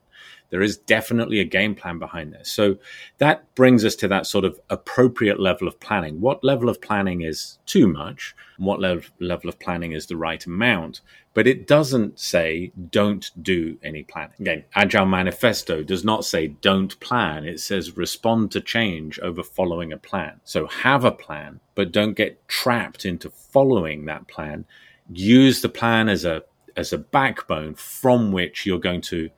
There 0.51 0.63
is 0.63 0.77
definitely 0.77 1.41
a 1.41 1.45
game 1.45 1.75
plan 1.75 1.99
behind 1.99 2.33
this. 2.33 2.53
So 2.53 2.77
that 3.19 3.55
brings 3.55 3.85
us 3.85 3.97
to 3.97 4.09
that 4.09 4.27
sort 4.27 4.45
of 4.45 4.61
appropriate 4.71 5.41
level 5.41 5.69
of 5.69 5.79
planning. 5.81 6.21
What 6.21 6.45
level 6.45 6.69
of 6.69 6.81
planning 6.81 7.23
is 7.23 7.59
too 7.67 7.89
much? 7.89 8.35
And 8.57 8.67
what 8.67 8.81
level, 8.81 9.05
level 9.21 9.49
of 9.49 9.59
planning 9.59 9.93
is 9.93 10.07
the 10.07 10.17
right 10.17 10.45
amount? 10.45 11.01
but 11.37 11.47
it 11.47 11.67
doesn't 11.67 12.19
say 12.19 12.73
don't 12.89 13.31
do 13.43 13.77
any 13.83 14.03
planning. 14.03 14.35
Again, 14.41 14.65
Agile 14.75 15.05
Manifesto 15.05 15.83
does 15.83 16.03
not 16.03 16.25
say 16.25 16.47
don't 16.47 16.99
plan. 17.01 17.45
It 17.45 17.61
says 17.61 17.95
respond 17.95 18.53
to 18.53 18.61
change 18.63 19.19
over 19.19 19.43
following 19.43 19.93
a 19.93 19.99
plan. 19.99 20.41
So 20.45 20.67
have 20.69 21.05
a 21.05 21.13
plan, 21.13 21.61
but 21.75 21.93
don't 21.93 22.15
get 22.15 22.49
trapped 22.49 23.05
into 23.05 23.29
following 23.29 24.07
that 24.07 24.27
plan. 24.29 24.65
Use 25.13 25.61
the 25.61 25.69
plan 25.69 26.09
as 26.09 26.25
a 26.25 26.43
as 26.75 26.95
a 26.95 26.99
backbone 26.99 27.75
from 27.75 28.33
which 28.33 28.65
you're 28.65 28.79
going 28.79 29.03
to 29.03 29.29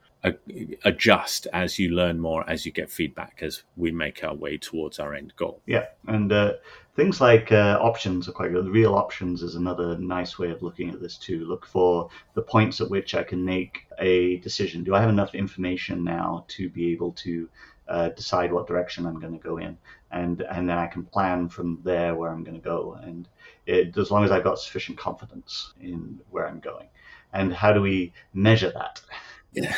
adjust 0.85 1.47
as 1.53 1.79
you 1.79 1.91
learn 1.91 2.19
more, 2.19 2.49
as 2.49 2.67
you 2.67 2.73
get 2.73 2.91
feedback, 2.91 3.39
as 3.43 3.63
we 3.77 3.91
make 3.91 4.25
our 4.25 4.35
way 4.35 4.59
towards 4.59 4.99
our 4.99 5.15
end 5.15 5.33
goal. 5.37 5.61
Yeah, 5.67 5.87
and 6.07 6.33
uh, 6.33 6.55
things 6.97 7.21
like 7.21 7.53
uh, 7.53 7.79
options 7.81 8.29
are 8.29 8.33
quite 8.33 8.53
good. 8.53 8.69
Real 8.69 8.95
options 8.95 9.43
is 9.43 9.55
another 9.55 9.97
nice 9.99 10.39
way 10.39 10.51
of 10.51 10.63
looking 10.63 10.91
at 10.91 11.01
this 11.01 11.17
too. 11.17 11.45
Look 11.45 11.67
for 11.67 12.11
the 12.35 12.43
points 12.43 12.81
at 12.81 12.91
which 12.91 13.15
I 13.15 13.23
can 13.23 13.45
make 13.45 13.87
a 13.99 14.39
decision. 14.39 14.83
Do 14.83 14.95
I 14.95 15.01
have 15.01 15.09
enough 15.09 15.35
information 15.35 16.03
now 16.03 16.45
to 16.49 16.69
be 16.69 16.93
able 16.93 17.13
to 17.13 17.49
uh, 17.87 18.09
decide 18.11 18.53
what 18.53 18.67
direction 18.67 19.07
I'm 19.07 19.21
going 19.21 19.33
to 19.33 19.39
go 19.39 19.59
in, 19.59 19.79
and 20.11 20.43
and 20.43 20.69
then 20.69 20.79
I 20.79 20.89
can 20.89 21.05
plan 21.05 21.49
from 21.49 21.81
there 21.85 22.15
where 22.15 22.31
I'm 22.31 22.45
going 22.45 22.61
to 22.61 22.61
go, 22.61 22.99
and 23.03 23.29
it, 23.67 23.97
as 23.97 24.11
long 24.11 24.25
as 24.25 24.31
I've 24.31 24.45
got 24.45 24.59
sufficient 24.59 24.99
confidence 24.99 25.75
in 25.81 26.21
where 26.31 26.47
I'm 26.49 26.61
going. 26.61 26.89
And 27.33 27.53
how 27.53 27.73
do 27.73 27.83
we 27.83 28.13
measure 28.33 28.73
that? 28.73 29.03
Yeah. 29.53 29.75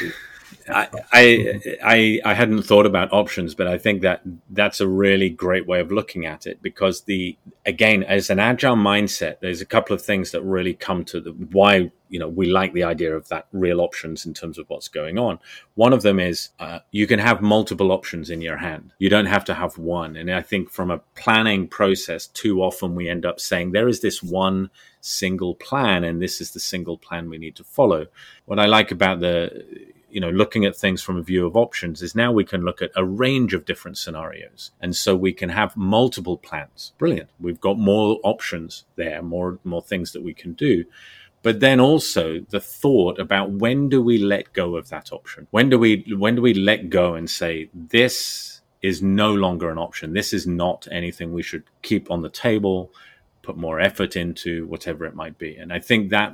I, 0.68 0.88
I 1.82 2.20
I 2.24 2.34
hadn't 2.34 2.62
thought 2.62 2.86
about 2.86 3.12
options, 3.12 3.54
but 3.54 3.66
I 3.66 3.78
think 3.78 4.02
that 4.02 4.22
that's 4.50 4.80
a 4.80 4.88
really 4.88 5.30
great 5.30 5.66
way 5.66 5.80
of 5.80 5.90
looking 5.90 6.26
at 6.26 6.46
it 6.46 6.62
because 6.62 7.02
the 7.02 7.36
again 7.66 8.02
as 8.02 8.30
an 8.30 8.38
agile 8.38 8.76
mindset, 8.76 9.40
there's 9.40 9.60
a 9.60 9.66
couple 9.66 9.94
of 9.94 10.02
things 10.02 10.30
that 10.32 10.42
really 10.42 10.74
come 10.74 11.04
to 11.06 11.20
the 11.20 11.30
why 11.30 11.90
you 12.08 12.18
know 12.18 12.28
we 12.28 12.46
like 12.46 12.72
the 12.72 12.84
idea 12.84 13.14
of 13.16 13.28
that 13.28 13.46
real 13.52 13.80
options 13.80 14.26
in 14.26 14.34
terms 14.34 14.58
of 14.58 14.68
what's 14.68 14.88
going 14.88 15.18
on. 15.18 15.38
One 15.74 15.92
of 15.92 16.02
them 16.02 16.20
is 16.20 16.50
uh, 16.58 16.80
you 16.90 17.06
can 17.06 17.18
have 17.18 17.40
multiple 17.40 17.92
options 17.92 18.30
in 18.30 18.42
your 18.42 18.58
hand. 18.58 18.92
You 18.98 19.08
don't 19.08 19.26
have 19.26 19.44
to 19.46 19.54
have 19.54 19.78
one. 19.78 20.16
And 20.16 20.30
I 20.30 20.42
think 20.42 20.70
from 20.70 20.90
a 20.90 20.98
planning 21.14 21.68
process, 21.68 22.26
too 22.26 22.62
often 22.62 22.94
we 22.94 23.08
end 23.08 23.24
up 23.24 23.40
saying 23.40 23.72
there 23.72 23.88
is 23.88 24.00
this 24.00 24.22
one 24.22 24.70
single 25.00 25.54
plan, 25.54 26.04
and 26.04 26.20
this 26.20 26.40
is 26.40 26.52
the 26.52 26.60
single 26.60 26.98
plan 26.98 27.30
we 27.30 27.38
need 27.38 27.56
to 27.56 27.64
follow. 27.64 28.06
What 28.44 28.58
I 28.58 28.66
like 28.66 28.90
about 28.90 29.20
the 29.20 29.64
you 30.10 30.20
know 30.20 30.30
looking 30.30 30.64
at 30.64 30.76
things 30.76 31.02
from 31.02 31.16
a 31.16 31.22
view 31.22 31.46
of 31.46 31.56
options 31.56 32.02
is 32.02 32.14
now 32.14 32.32
we 32.32 32.44
can 32.44 32.62
look 32.62 32.82
at 32.82 32.90
a 32.96 33.04
range 33.04 33.54
of 33.54 33.64
different 33.64 33.96
scenarios 33.96 34.70
and 34.80 34.94
so 34.96 35.14
we 35.16 35.32
can 35.32 35.48
have 35.48 35.76
multiple 35.76 36.36
plans 36.36 36.92
brilliant 36.98 37.30
we've 37.38 37.60
got 37.60 37.78
more 37.78 38.18
options 38.22 38.84
there 38.96 39.22
more 39.22 39.58
more 39.64 39.82
things 39.82 40.12
that 40.12 40.22
we 40.22 40.34
can 40.34 40.52
do 40.52 40.84
but 41.42 41.60
then 41.60 41.80
also 41.80 42.40
the 42.50 42.60
thought 42.60 43.18
about 43.18 43.50
when 43.50 43.88
do 43.88 44.02
we 44.02 44.18
let 44.18 44.52
go 44.52 44.76
of 44.76 44.90
that 44.90 45.10
option? 45.10 45.46
When 45.50 45.70
do 45.70 45.78
we 45.78 46.04
when 46.18 46.34
do 46.34 46.42
we 46.42 46.52
let 46.52 46.90
go 46.90 47.14
and 47.14 47.30
say 47.30 47.70
this 47.72 48.60
is 48.82 49.02
no 49.02 49.32
longer 49.34 49.70
an 49.70 49.78
option. 49.78 50.12
This 50.12 50.32
is 50.32 50.46
not 50.46 50.88
anything 50.90 51.32
we 51.32 51.42
should 51.42 51.64
keep 51.82 52.10
on 52.10 52.22
the 52.22 52.30
table, 52.30 52.92
put 53.42 53.56
more 53.56 53.80
effort 53.80 54.16
into, 54.16 54.66
whatever 54.66 55.04
it 55.04 55.14
might 55.14 55.38
be. 55.38 55.56
And 55.56 55.72
I 55.72 55.78
think 55.78 56.10
that 56.10 56.32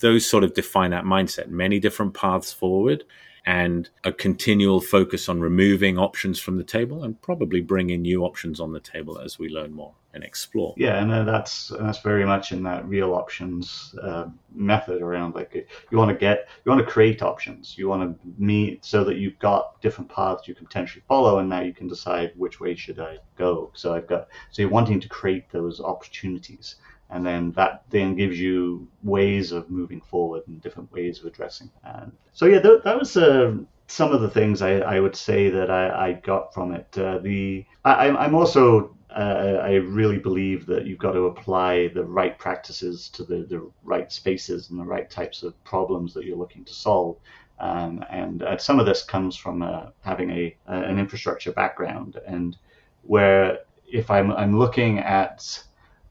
those 0.00 0.28
sort 0.28 0.44
of 0.44 0.54
define 0.54 0.90
that 0.90 1.04
mindset. 1.04 1.48
Many 1.48 1.80
different 1.80 2.14
paths 2.14 2.52
forward 2.52 3.04
and 3.46 3.88
a 4.02 4.12
continual 4.12 4.80
focus 4.80 5.28
on 5.28 5.40
removing 5.40 5.98
options 5.98 6.40
from 6.40 6.56
the 6.56 6.64
table 6.64 7.04
and 7.04 7.20
probably 7.22 7.60
bringing 7.60 8.02
new 8.02 8.24
options 8.24 8.58
on 8.58 8.72
the 8.72 8.80
table 8.80 9.20
as 9.20 9.38
we 9.38 9.48
learn 9.48 9.72
more 9.72 9.94
and 10.14 10.24
explore. 10.24 10.74
Yeah, 10.76 11.00
and 11.00 11.12
uh, 11.12 11.22
that's 11.22 11.68
that's 11.78 12.00
very 12.00 12.24
much 12.24 12.50
in 12.50 12.64
that 12.64 12.88
real 12.88 13.14
options 13.14 13.94
uh, 14.02 14.26
method 14.52 15.00
around 15.00 15.36
like 15.36 15.68
you 15.90 15.98
want 15.98 16.10
to 16.10 16.16
get 16.16 16.48
you 16.64 16.70
want 16.70 16.84
to 16.84 16.90
create 16.90 17.22
options. 17.22 17.78
You 17.78 17.88
want 17.88 18.02
to 18.02 18.28
meet 18.36 18.84
so 18.84 19.04
that 19.04 19.16
you've 19.16 19.38
got 19.38 19.80
different 19.80 20.10
paths 20.10 20.48
you 20.48 20.54
can 20.54 20.66
potentially 20.66 21.04
follow, 21.06 21.38
and 21.38 21.48
now 21.48 21.60
you 21.60 21.72
can 21.72 21.86
decide 21.86 22.32
which 22.36 22.58
way 22.58 22.74
should 22.74 22.98
I 22.98 23.18
go. 23.36 23.70
So 23.74 23.94
I've 23.94 24.08
got 24.08 24.26
so 24.50 24.62
you're 24.62 24.70
wanting 24.72 25.00
to 25.00 25.08
create 25.08 25.48
those 25.50 25.80
opportunities 25.80 26.76
and 27.10 27.24
then 27.24 27.52
that 27.52 27.84
then 27.90 28.16
gives 28.16 28.38
you 28.38 28.88
ways 29.02 29.52
of 29.52 29.70
moving 29.70 30.00
forward 30.00 30.42
and 30.46 30.60
different 30.60 30.90
ways 30.92 31.20
of 31.20 31.26
addressing. 31.26 31.70
And 31.84 32.12
so 32.32 32.46
yeah, 32.46 32.60
th- 32.60 32.82
that 32.84 32.98
was 32.98 33.16
uh, 33.16 33.54
some 33.86 34.12
of 34.12 34.20
the 34.20 34.30
things 34.30 34.62
I, 34.62 34.78
I 34.78 35.00
would 35.00 35.16
say 35.16 35.48
that 35.50 35.70
I, 35.70 36.08
I 36.08 36.12
got 36.14 36.52
from 36.52 36.72
it. 36.72 36.98
Uh, 36.98 37.18
the 37.18 37.64
I, 37.84 38.08
I'm 38.08 38.34
also 38.34 38.96
uh, 39.10 39.60
I 39.62 39.74
really 39.74 40.18
believe 40.18 40.66
that 40.66 40.86
you've 40.86 40.98
got 40.98 41.12
to 41.12 41.26
apply 41.26 41.88
the 41.88 42.04
right 42.04 42.36
practices 42.38 43.08
to 43.10 43.24
the, 43.24 43.44
the 43.44 43.70
right 43.82 44.10
spaces 44.12 44.70
and 44.70 44.78
the 44.78 44.84
right 44.84 45.08
types 45.08 45.42
of 45.42 45.62
problems 45.64 46.12
that 46.14 46.24
you're 46.24 46.36
looking 46.36 46.64
to 46.64 46.74
solve. 46.74 47.16
Um, 47.58 48.04
and 48.10 48.42
uh, 48.42 48.58
some 48.58 48.78
of 48.78 48.84
this 48.84 49.02
comes 49.02 49.34
from 49.36 49.62
uh, 49.62 49.86
having 50.02 50.30
a 50.30 50.56
an 50.66 50.98
infrastructure 50.98 51.52
background, 51.52 52.20
and 52.26 52.56
where 53.02 53.60
if 53.90 54.10
I'm 54.10 54.30
I'm 54.32 54.58
looking 54.58 54.98
at 54.98 55.62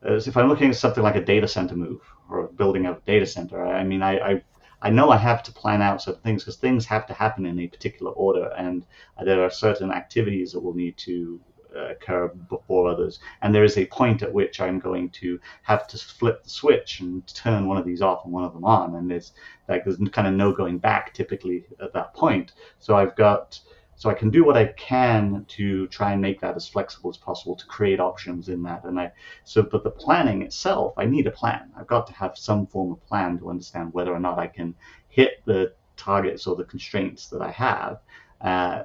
as 0.04 0.28
if 0.28 0.38
I'm 0.38 0.50
looking 0.50 0.70
at 0.70 0.76
something 0.76 1.04
like 1.04 1.16
a 1.16 1.24
data 1.24 1.48
center 1.48 1.76
move 1.76 2.02
or 2.30 2.48
building 2.48 2.86
a 2.86 3.00
data 3.06 3.26
center, 3.26 3.66
I 3.66 3.84
mean, 3.84 4.02
I, 4.02 4.20
I, 4.20 4.42
I 4.82 4.90
know 4.90 5.10
I 5.10 5.18
have 5.18 5.42
to 5.44 5.52
plan 5.52 5.82
out 5.82 6.02
certain 6.02 6.22
things 6.22 6.44
because 6.44 6.58
things 6.58 6.86
have 6.86 7.08
to 7.08 7.14
happen 7.14 7.46
in 7.46 7.60
a 7.60 7.68
particular 7.68 8.12
order, 8.12 8.52
and 8.58 8.86
there 9.24 9.44
are 9.44 9.50
certain 9.50 9.92
activities 9.92 10.52
that 10.52 10.60
will 10.60 10.76
need 10.76 10.98
to 10.98 11.40
uh, 11.76 11.90
occur 11.90 12.28
before 12.50 12.88
others. 12.88 13.20
And 13.42 13.54
there 13.54 13.64
is 13.64 13.78
a 13.78 13.86
point 13.88 14.22
at 14.22 14.32
which 14.32 14.62
I'm 14.62 14.80
going 14.80 15.10
to 15.22 15.40
have 15.64 15.88
to 15.88 15.98
flip 15.98 16.44
the 16.44 16.50
switch 16.50 17.00
and 17.00 17.26
turn 17.34 17.68
one 17.68 17.78
of 17.78 17.86
these 17.86 18.02
off 18.02 18.24
and 18.26 18.34
one 18.34 18.44
of 18.44 18.54
them 18.54 18.64
on, 18.64 18.96
and 18.96 19.10
there's 19.10 19.34
like 19.68 19.84
there's 19.84 19.98
kind 20.12 20.28
of 20.28 20.34
no 20.34 20.52
going 20.52 20.78
back 20.78 21.14
typically 21.14 21.66
at 21.82 21.94
that 21.94 22.14
point. 22.14 22.54
So 22.80 22.96
I've 22.96 23.16
got 23.16 23.60
so 23.96 24.10
I 24.10 24.14
can 24.14 24.30
do 24.30 24.44
what 24.44 24.58
I 24.58 24.66
can 24.68 25.46
to 25.50 25.88
try 25.88 26.12
and 26.12 26.22
make 26.22 26.42
that 26.42 26.56
as 26.56 26.68
flexible 26.68 27.10
as 27.10 27.18
possible 27.18 27.56
to 27.56 27.66
create 27.66 28.00
options 28.00 28.50
in 28.50 28.62
that. 28.64 28.84
And 28.84 29.00
I 29.00 29.12
so 29.44 29.64
but 29.64 29.84
the 29.84 29.92
planning 29.92 30.42
itself, 30.42 30.94
I 30.98 31.06
need 31.06 31.28
a 31.28 31.32
plan. 31.32 31.72
I've 31.78 31.88
got 31.88 32.08
to 32.08 32.14
have 32.14 32.38
some 32.38 32.68
form 32.68 32.92
of 32.92 33.06
plan 33.08 33.40
to 33.40 33.50
understand 33.50 33.94
whether 33.94 34.14
or 34.14 34.20
not 34.20 34.38
I 34.38 34.48
can 34.48 34.76
hit 35.08 35.42
the 35.46 35.74
targets 35.96 36.46
or 36.46 36.56
the 36.56 36.66
constraints 36.66 37.28
that 37.30 37.42
I 37.42 37.52
have. 37.52 38.02
Uh, 38.42 38.84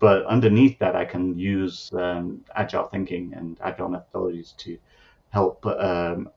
but 0.00 0.24
underneath 0.26 0.78
that, 0.78 0.94
I 0.94 1.04
can 1.04 1.36
use 1.36 1.90
um, 1.92 2.44
agile 2.54 2.84
thinking 2.84 3.32
and 3.34 3.58
agile 3.60 3.88
methodologies 3.88 4.56
to 4.58 4.78
help 5.30 5.64
um, 5.66 6.30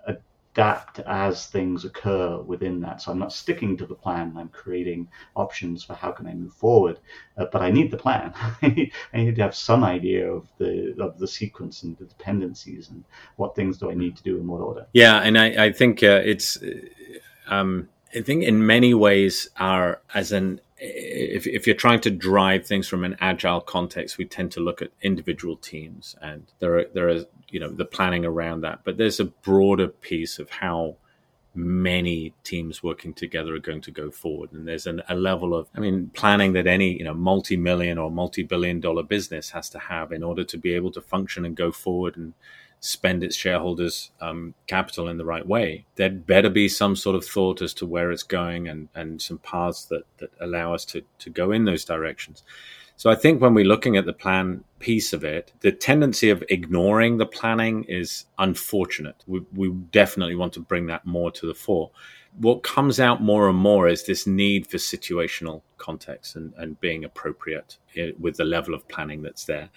adapt 0.53 0.99
as 1.01 1.47
things 1.47 1.85
occur 1.85 2.37
within 2.41 2.81
that. 2.81 3.01
So 3.01 3.11
I'm 3.11 3.19
not 3.19 3.31
sticking 3.31 3.77
to 3.77 3.85
the 3.85 3.95
plan. 3.95 4.33
I'm 4.37 4.49
creating 4.49 5.07
options 5.35 5.83
for 5.83 5.93
how 5.93 6.11
can 6.11 6.27
I 6.27 6.33
move 6.33 6.53
forward. 6.53 6.99
Uh, 7.37 7.45
but 7.51 7.61
I 7.61 7.71
need 7.71 7.91
the 7.91 7.97
plan. 7.97 8.33
I 8.61 8.91
need 9.13 9.35
to 9.35 9.41
have 9.41 9.55
some 9.55 9.83
idea 9.83 10.31
of 10.31 10.47
the 10.57 10.95
of 10.99 11.17
the 11.19 11.27
sequence 11.27 11.83
and 11.83 11.97
the 11.97 12.05
dependencies 12.05 12.89
and 12.89 13.03
what 13.37 13.55
things 13.55 13.77
do 13.77 13.89
I 13.89 13.93
need 13.93 14.17
to 14.17 14.23
do 14.23 14.37
in 14.37 14.47
what 14.47 14.61
order. 14.61 14.87
Yeah, 14.93 15.21
and 15.21 15.37
I, 15.37 15.65
I 15.65 15.71
think 15.71 16.03
uh, 16.03 16.21
it's. 16.23 16.57
Um, 17.47 17.89
I 18.13 18.21
think 18.21 18.43
in 18.43 18.65
many 18.65 18.93
ways, 18.93 19.49
our 19.57 20.01
as 20.13 20.33
an 20.33 20.59
if, 20.77 21.45
if 21.45 21.67
you're 21.67 21.75
trying 21.75 22.01
to 22.01 22.09
drive 22.09 22.65
things 22.65 22.87
from 22.87 23.03
an 23.03 23.15
agile 23.19 23.61
context, 23.61 24.17
we 24.17 24.25
tend 24.25 24.51
to 24.53 24.59
look 24.59 24.81
at 24.81 24.89
individual 25.01 25.55
teams, 25.55 26.15
and 26.21 26.51
there 26.59 26.79
are 26.79 26.85
there 26.93 27.09
are 27.09 27.25
you 27.51 27.59
know 27.59 27.69
the 27.69 27.85
planning 27.85 28.25
around 28.25 28.61
that. 28.61 28.81
But 28.83 28.97
there's 28.97 29.19
a 29.19 29.25
broader 29.25 29.87
piece 29.87 30.39
of 30.39 30.49
how 30.49 30.95
many 31.53 32.33
teams 32.45 32.81
working 32.81 33.13
together 33.13 33.53
are 33.53 33.59
going 33.59 33.81
to 33.81 33.91
go 33.91 34.09
forward, 34.09 34.53
and 34.53 34.67
there's 34.67 34.87
an, 34.87 35.01
a 35.09 35.15
level 35.15 35.53
of 35.53 35.67
I 35.75 35.79
mean 35.79 36.11
planning 36.13 36.53
that 36.53 36.67
any 36.67 36.97
you 36.97 37.03
know 37.03 37.13
multi-million 37.13 37.97
or 37.97 38.09
multi-billion 38.09 38.79
dollar 38.79 39.03
business 39.03 39.51
has 39.51 39.69
to 39.71 39.79
have 39.79 40.11
in 40.11 40.23
order 40.23 40.43
to 40.45 40.57
be 40.57 40.73
able 40.73 40.91
to 40.91 41.01
function 41.01 41.45
and 41.45 41.55
go 41.55 41.71
forward 41.71 42.17
and 42.17 42.33
spend 42.81 43.23
its 43.23 43.35
shareholders' 43.35 44.09
um, 44.19 44.55
capital 44.65 45.07
in 45.07 45.17
the 45.17 45.25
right 45.25 45.47
way. 45.47 45.85
There'd 45.95 46.25
better 46.25 46.49
be 46.49 46.67
some 46.67 46.95
sort 46.95 47.15
of 47.15 47.23
thought 47.23 47.61
as 47.61 47.75
to 47.75 47.85
where 47.85 48.11
it's 48.11 48.23
going 48.23 48.67
and, 48.67 48.89
and 48.95 49.21
some 49.21 49.37
paths 49.37 49.85
that, 49.85 50.03
that 50.17 50.31
allow 50.39 50.73
us 50.73 50.83
to, 50.85 51.03
to 51.19 51.29
go 51.29 51.51
in 51.51 51.65
those 51.65 51.85
directions. 51.85 52.43
So 53.01 53.09
I 53.09 53.15
think 53.15 53.41
when 53.41 53.55
we're 53.55 53.65
looking 53.65 53.97
at 53.97 54.05
the 54.05 54.13
plan 54.13 54.63
piece 54.77 55.11
of 55.11 55.23
it, 55.23 55.53
the 55.61 55.71
tendency 55.71 56.29
of 56.29 56.43
ignoring 56.49 57.17
the 57.17 57.25
planning 57.25 57.83
is 57.85 58.25
unfortunate. 58.37 59.15
We, 59.25 59.41
we 59.55 59.71
definitely 59.71 60.35
want 60.35 60.53
to 60.53 60.59
bring 60.59 60.85
that 60.85 61.03
more 61.03 61.31
to 61.31 61.47
the 61.47 61.55
fore. 61.55 61.89
What 62.37 62.61
comes 62.61 62.99
out 62.99 63.19
more 63.19 63.49
and 63.49 63.57
more 63.57 63.87
is 63.87 64.03
this 64.03 64.27
need 64.27 64.67
for 64.67 64.77
situational 64.77 65.63
context 65.79 66.35
and, 66.35 66.53
and 66.57 66.79
being 66.79 67.03
appropriate 67.03 67.79
eh, 67.95 68.11
with 68.19 68.37
the 68.37 68.45
level 68.45 68.75
of 68.75 68.87
planning 68.87 69.23
that's 69.23 69.45
there 69.45 69.71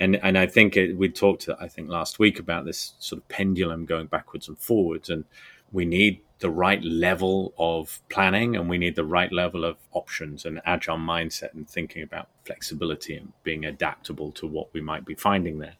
and 0.00 0.16
and 0.16 0.36
I 0.36 0.46
think 0.46 0.76
it, 0.76 0.96
we 0.96 1.08
talked 1.08 1.48
I 1.60 1.68
think 1.68 1.88
last 1.88 2.18
week 2.18 2.40
about 2.40 2.64
this 2.64 2.94
sort 2.98 3.22
of 3.22 3.28
pendulum 3.28 3.84
going 3.84 4.08
backwards 4.08 4.48
and 4.48 4.58
forwards, 4.58 5.08
and 5.08 5.24
we 5.70 5.84
need 5.84 6.20
the 6.40 6.50
right 6.50 6.82
level 6.82 7.54
of 7.58 8.00
planning 8.10 8.56
and 8.56 8.68
we 8.68 8.78
need 8.78 8.96
the 8.96 9.04
right 9.04 9.32
level 9.32 9.64
of 9.64 9.76
options 9.92 10.44
and 10.44 10.60
agile 10.64 10.98
mindset 10.98 11.54
and 11.54 11.68
thinking 11.68 12.02
about 12.02 12.28
flexibility 12.44 13.16
and 13.16 13.32
being 13.44 13.64
adaptable 13.64 14.32
to 14.32 14.46
what 14.46 14.72
we 14.72 14.80
might 14.80 15.04
be 15.04 15.14
finding 15.14 15.58
there. 15.58 15.76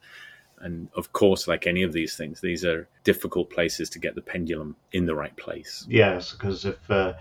And 0.60 0.88
of 0.94 1.12
course, 1.12 1.48
like 1.48 1.66
any 1.66 1.82
of 1.82 1.92
these 1.92 2.16
things, 2.16 2.40
these 2.40 2.64
are 2.64 2.88
difficult 3.02 3.50
places 3.50 3.90
to 3.90 3.98
get 3.98 4.14
the 4.14 4.22
pendulum 4.22 4.76
in 4.92 5.04
the 5.04 5.14
right 5.14 5.36
place. 5.36 5.84
Yes, 5.88 6.32
because 6.32 6.64
if 6.64 6.90
uh, 6.90 7.14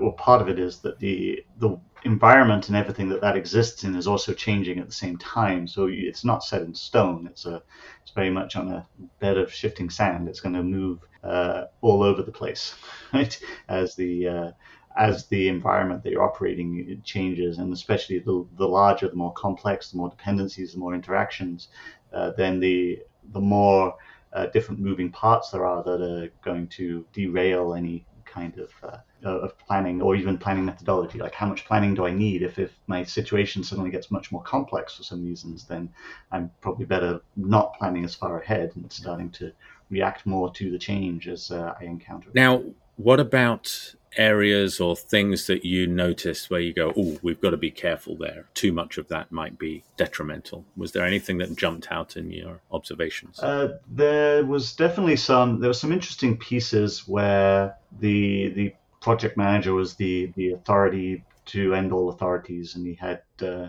well, 0.00 0.12
part 0.12 0.40
of 0.40 0.48
it 0.48 0.58
is 0.58 0.78
that 0.80 0.98
the 0.98 1.44
the 1.58 1.76
environment 2.04 2.68
and 2.68 2.76
everything 2.76 3.08
that 3.08 3.20
that 3.22 3.36
exists 3.36 3.84
in 3.84 3.96
is 3.96 4.06
also 4.06 4.32
changing 4.32 4.78
at 4.78 4.86
the 4.86 4.92
same 4.92 5.16
time. 5.16 5.66
So 5.66 5.88
it's 5.90 6.24
not 6.24 6.44
set 6.44 6.62
in 6.62 6.74
stone. 6.74 7.26
It's 7.26 7.46
a 7.46 7.62
it's 8.02 8.12
very 8.12 8.30
much 8.30 8.56
on 8.56 8.70
a 8.70 8.86
bed 9.20 9.38
of 9.38 9.52
shifting 9.52 9.90
sand. 9.90 10.28
It's 10.28 10.40
going 10.40 10.54
to 10.54 10.62
move 10.62 11.00
uh, 11.22 11.64
all 11.80 12.02
over 12.02 12.22
the 12.22 12.32
place, 12.32 12.74
right? 13.12 13.38
As 13.68 13.96
the 13.96 14.28
uh, 14.28 14.50
as 14.96 15.26
the 15.26 15.48
environment 15.48 16.02
that 16.02 16.12
you're 16.12 16.22
operating 16.22 17.00
changes, 17.04 17.58
and 17.58 17.72
especially 17.72 18.20
the, 18.20 18.46
the 18.56 18.68
larger, 18.68 19.08
the 19.08 19.16
more 19.16 19.32
complex, 19.32 19.90
the 19.90 19.96
more 19.96 20.08
dependencies, 20.10 20.72
the 20.72 20.78
more 20.78 20.94
interactions, 20.94 21.68
uh, 22.12 22.30
then 22.36 22.60
the 22.60 23.00
the 23.32 23.40
more 23.40 23.94
uh, 24.34 24.46
different 24.46 24.80
moving 24.80 25.10
parts 25.10 25.50
there 25.50 25.64
are 25.64 25.82
that 25.82 26.00
are 26.02 26.28
going 26.44 26.66
to 26.68 27.06
derail 27.12 27.74
any 27.74 28.06
kind 28.34 28.58
of 28.58 28.70
uh, 28.82 28.98
of 29.24 29.56
planning 29.58 30.02
or 30.02 30.16
even 30.16 30.36
planning 30.36 30.64
methodology. 30.64 31.18
Like 31.18 31.34
how 31.34 31.46
much 31.46 31.64
planning 31.64 31.94
do 31.94 32.06
I 32.06 32.12
need? 32.12 32.42
If 32.42 32.58
if 32.58 32.72
my 32.86 33.04
situation 33.04 33.62
suddenly 33.62 33.90
gets 33.90 34.10
much 34.10 34.32
more 34.32 34.42
complex 34.42 34.96
for 34.96 35.04
some 35.04 35.24
reasons, 35.24 35.64
then 35.64 35.88
I'm 36.32 36.50
probably 36.60 36.86
better 36.86 37.20
not 37.36 37.74
planning 37.78 38.04
as 38.04 38.14
far 38.14 38.40
ahead 38.40 38.72
and 38.74 38.90
starting 38.92 39.30
to 39.32 39.52
react 39.90 40.26
more 40.26 40.52
to 40.52 40.70
the 40.70 40.78
change 40.78 41.28
as 41.28 41.50
uh, 41.50 41.74
I 41.80 41.84
encounter. 41.84 42.30
Now, 42.34 42.62
what 42.96 43.20
about 43.20 43.94
areas 44.16 44.80
or 44.80 44.96
things 44.96 45.46
that 45.46 45.64
you 45.64 45.86
noticed 45.86 46.50
where 46.50 46.60
you 46.60 46.72
go, 46.72 46.92
oh, 46.96 47.18
we've 47.22 47.40
got 47.40 47.50
to 47.50 47.56
be 47.56 47.70
careful 47.70 48.16
there? 48.16 48.46
Too 48.54 48.72
much 48.72 48.98
of 48.98 49.08
that 49.08 49.32
might 49.32 49.58
be 49.58 49.84
detrimental. 49.96 50.64
Was 50.76 50.92
there 50.92 51.04
anything 51.04 51.38
that 51.38 51.56
jumped 51.56 51.90
out 51.90 52.16
in 52.16 52.30
your 52.30 52.60
observations? 52.70 53.40
Uh, 53.40 53.78
there 53.88 54.44
was 54.44 54.74
definitely 54.74 55.16
some. 55.16 55.60
There 55.60 55.70
were 55.70 55.74
some 55.74 55.92
interesting 55.92 56.36
pieces 56.36 57.06
where 57.06 57.76
the 58.00 58.48
the 58.50 58.74
project 59.00 59.36
manager 59.36 59.74
was 59.74 59.94
the 59.94 60.32
the 60.36 60.52
authority 60.52 61.24
to 61.46 61.74
end 61.74 61.92
all 61.92 62.08
authorities, 62.08 62.74
and 62.74 62.86
he 62.86 62.94
had. 62.94 63.22
Uh, 63.40 63.68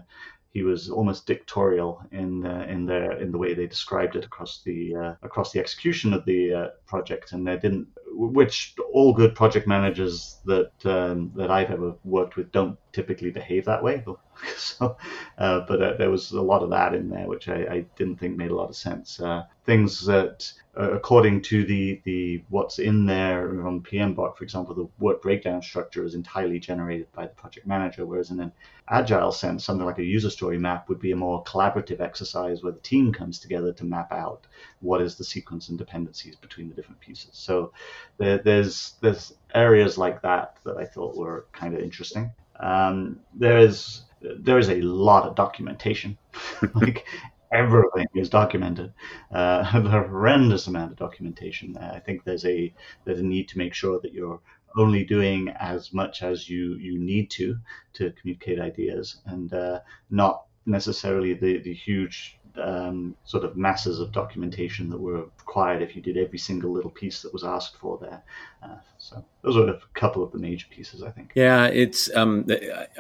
he 0.56 0.64
was 0.64 0.90
almost 0.90 1.26
dictatorial 1.26 2.02
in 2.14 2.46
uh, 2.46 2.66
in 2.70 2.86
their 2.86 3.20
in 3.20 3.34
the 3.34 3.38
way 3.38 3.54
they 3.54 3.68
described 3.68 4.16
it 4.16 4.24
across 4.24 4.62
the 4.64 4.96
uh, 4.96 5.14
across 5.22 5.52
the 5.52 5.60
execution 5.60 6.14
of 6.14 6.24
the 6.24 6.54
uh, 6.54 6.68
project, 6.88 7.34
and 7.34 7.46
they 7.46 7.58
didn't 7.58 7.90
which 8.16 8.76
all 8.94 9.14
good 9.14 9.36
project 9.36 9.68
managers 9.68 10.40
that 10.46 10.72
um, 10.86 11.32
that 11.36 11.52
I've 11.52 11.72
ever 11.72 11.96
worked 12.04 12.36
with 12.36 12.52
don't 12.52 12.78
typically 12.92 13.30
behave 13.30 13.66
that 13.66 13.84
way. 13.84 14.04
so, 14.58 14.98
uh, 15.38 15.62
but 15.68 15.82
uh, 15.82 15.98
there 15.98 16.10
was 16.10 16.32
a 16.32 16.42
lot 16.42 16.64
of 16.64 16.70
that 16.70 16.94
in 16.94 17.10
there, 17.10 17.28
which 17.28 17.50
I, 17.50 17.66
I 17.70 17.86
didn't 17.98 18.18
think 18.18 18.38
made 18.38 18.52
a 18.52 18.56
lot 18.56 18.70
of 18.70 18.76
sense. 18.76 19.20
Uh, 19.20 19.44
things 19.66 20.06
that, 20.06 20.52
uh, 20.78 20.92
according 20.92 21.42
to 21.44 21.66
the, 21.66 22.02
the 22.06 22.44
what's 22.50 22.80
in 22.80 23.06
there 23.06 23.66
on 23.66 23.82
PMBOK, 23.82 24.38
for 24.38 24.44
example, 24.44 24.76
the 24.76 24.88
work 25.00 25.22
breakdown 25.22 25.62
structure 25.62 26.06
is 26.06 26.16
entirely 26.16 26.60
generated 26.60 27.08
by 27.14 27.24
the 27.24 27.34
project 27.34 27.68
manager, 27.68 28.06
whereas 28.06 28.32
in 28.32 28.40
an 28.40 28.52
agile 28.90 29.32
sense, 29.32 29.66
something 29.66 29.86
like 29.86 30.00
a 30.00 30.04
user 30.04 30.30
story 30.30 30.58
map 30.58 30.88
would 30.88 31.00
be 31.00 31.12
a 31.12 31.16
more 31.16 31.44
collaborative 31.44 32.00
exercise 32.00 32.64
where 32.64 32.74
the 32.74 32.80
team 32.80 33.12
comes 33.12 33.40
together 33.40 33.74
to 33.74 33.84
map 33.84 34.12
out 34.12 34.46
what 34.86 35.02
is 35.02 35.16
the 35.16 35.24
sequence 35.24 35.70
and 35.70 35.78
dependencies 35.78 36.36
between 36.36 36.70
the 36.70 36.76
different 36.76 37.00
pieces. 37.00 37.32
So 37.34 37.74
there, 38.18 38.38
there's 38.38 38.94
there's 39.02 39.34
areas 39.54 39.98
like 39.98 40.22
that 40.22 40.58
that 40.64 40.78
I 40.78 40.86
thought 40.86 41.18
were 41.18 41.48
kind 41.52 41.74
of 41.74 41.82
interesting. 41.82 42.32
Um, 42.60 43.20
there 43.34 43.58
is 43.58 44.04
there 44.22 44.60
is 44.60 44.70
a 44.70 44.82
lot 44.82 45.28
of 45.28 45.36
documentation. 45.36 46.18
like 46.76 47.06
everything 47.52 48.08
is 48.16 48.30
documented. 48.30 48.94
Uh, 49.32 49.64
a 49.74 49.82
horrendous 49.82 50.68
amount 50.68 50.92
of 50.92 50.98
documentation. 50.98 51.78
Uh, 51.78 51.92
I 51.96 52.00
think 52.00 52.24
there's 52.24 52.46
a 52.46 52.74
there's 53.04 53.20
a 53.20 53.24
need 53.24 53.48
to 53.50 53.58
make 53.58 53.74
sure 53.74 54.00
that 54.02 54.14
you're 54.14 54.42
only 54.78 55.06
doing 55.06 55.50
as 55.60 55.94
much 55.94 56.22
as 56.22 56.50
you 56.50 56.76
you 56.76 57.00
need 57.00 57.30
to 57.32 57.58
to 57.94 58.12
communicate 58.12 58.60
ideas 58.60 59.22
and 59.26 59.54
uh, 59.54 59.80
not 60.10 60.46
necessarily 60.66 61.34
the 61.34 61.60
the 61.60 61.74
huge 61.74 62.38
um, 62.58 63.16
sort 63.24 63.44
of 63.44 63.58
masses 63.58 64.00
of 64.00 64.12
documentation 64.12 64.90
that 64.90 65.00
were 65.00 65.26
required 65.38 65.82
if 65.82 65.96
you 65.96 66.02
did 66.02 66.18
every 66.18 66.40
single 66.40 66.72
little 66.72 66.90
piece 66.90 67.22
that 67.22 67.34
was 67.34 67.44
asked 67.44 67.78
for 67.78 67.98
there. 67.98 68.24
Uh, 68.64 68.78
so 68.98 69.24
those 69.42 69.58
are 69.58 69.70
a 69.70 69.80
couple 69.94 70.24
of 70.24 70.32
the 70.32 70.38
major 70.38 70.68
pieces, 70.70 71.04
I 71.04 71.12
think. 71.12 71.32
Yeah, 71.36 71.66
it's. 71.68 72.14
Um, 72.16 72.48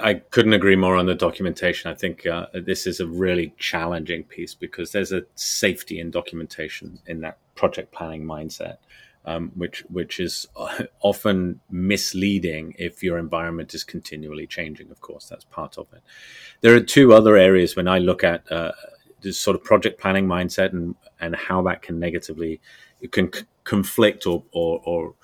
I 0.01 0.15
couldn't 0.15 0.53
agree 0.53 0.75
more 0.75 0.95
on 0.95 1.05
the 1.05 1.15
documentation. 1.15 1.91
I 1.91 1.95
think 1.95 2.25
uh, 2.25 2.47
this 2.53 2.85
is 2.85 2.99
a 2.99 3.07
really 3.07 3.53
challenging 3.57 4.23
piece 4.23 4.53
because 4.53 4.91
there's 4.91 5.11
a 5.11 5.23
safety 5.35 5.99
in 5.99 6.11
documentation 6.11 6.99
in 7.07 7.21
that 7.21 7.37
project 7.55 7.91
planning 7.91 8.23
mindset. 8.23 8.77
Um, 9.27 9.51
which 9.55 9.83
which 9.89 10.19
is 10.19 10.45
often 10.99 11.59
misleading 11.71 12.75
if 12.77 13.01
your 13.01 13.17
environment 13.17 13.73
is 13.73 13.83
continually 13.83 14.45
changing. 14.45 14.91
Of 14.91 15.01
course, 15.01 15.27
that's 15.27 15.45
part 15.45 15.79
of 15.79 15.87
it. 15.93 16.03
There 16.61 16.75
are 16.75 16.79
two 16.79 17.11
other 17.11 17.35
areas 17.35 17.75
when 17.75 17.87
I 17.87 17.97
look 17.97 18.23
at 18.23 18.51
uh, 18.51 18.73
this 19.25 19.37
sort 19.37 19.55
of 19.55 19.63
project 19.63 19.99
planning 19.99 20.27
mindset 20.27 20.71
and 20.71 20.95
and 21.19 21.35
how 21.35 21.61
that 21.63 21.81
can 21.81 21.99
negatively 21.99 22.61
it 23.01 23.11
can 23.11 23.33
c- 23.33 23.43
conflict 23.65 24.25
or 24.25 24.43
or, 24.51 24.81
or 24.85 25.15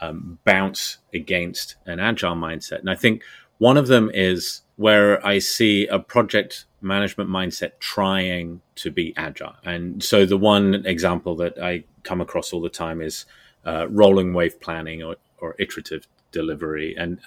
um, 0.00 0.38
bounce 0.44 0.98
against 1.14 1.76
an 1.86 2.00
agile 2.00 2.34
mindset. 2.34 2.80
And 2.80 2.90
I 2.90 2.94
think 2.94 3.22
one 3.58 3.76
of 3.76 3.86
them 3.86 4.10
is 4.12 4.62
where 4.76 5.24
I 5.24 5.38
see 5.38 5.86
a 5.86 5.98
project 5.98 6.66
management 6.80 7.30
mindset 7.30 7.78
trying 7.78 8.60
to 8.76 8.90
be 8.90 9.14
agile. 9.16 9.54
And 9.64 10.02
so 10.02 10.26
the 10.26 10.36
one 10.36 10.84
example 10.84 11.36
that 11.36 11.58
I 11.58 11.84
come 12.02 12.20
across 12.20 12.52
all 12.52 12.60
the 12.60 12.68
time 12.68 13.00
is 13.00 13.24
uh, 13.64 13.86
rolling 13.88 14.34
wave 14.34 14.60
planning 14.60 15.02
or, 15.02 15.16
or 15.38 15.54
iterative 15.58 16.06
delivery. 16.32 16.94
And 16.98 17.20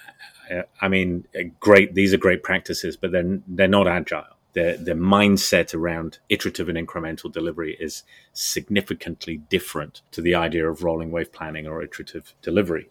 uh, 0.54 0.62
I 0.80 0.88
mean, 0.88 1.24
great, 1.58 1.94
these 1.94 2.12
are 2.14 2.18
great 2.18 2.42
practices, 2.42 2.96
but 2.96 3.10
they're, 3.10 3.40
they're 3.48 3.66
not 3.66 3.88
agile 3.88 4.37
the 4.58 4.78
the 4.88 4.92
mindset 4.92 5.74
around 5.74 6.18
iterative 6.28 6.68
and 6.68 6.78
incremental 6.78 7.30
delivery 7.32 7.76
is 7.80 8.02
significantly 8.32 9.36
different 9.48 10.02
to 10.10 10.20
the 10.20 10.34
idea 10.34 10.68
of 10.68 10.82
rolling 10.82 11.10
wave 11.10 11.32
planning 11.32 11.66
or 11.66 11.82
iterative 11.82 12.34
delivery. 12.42 12.90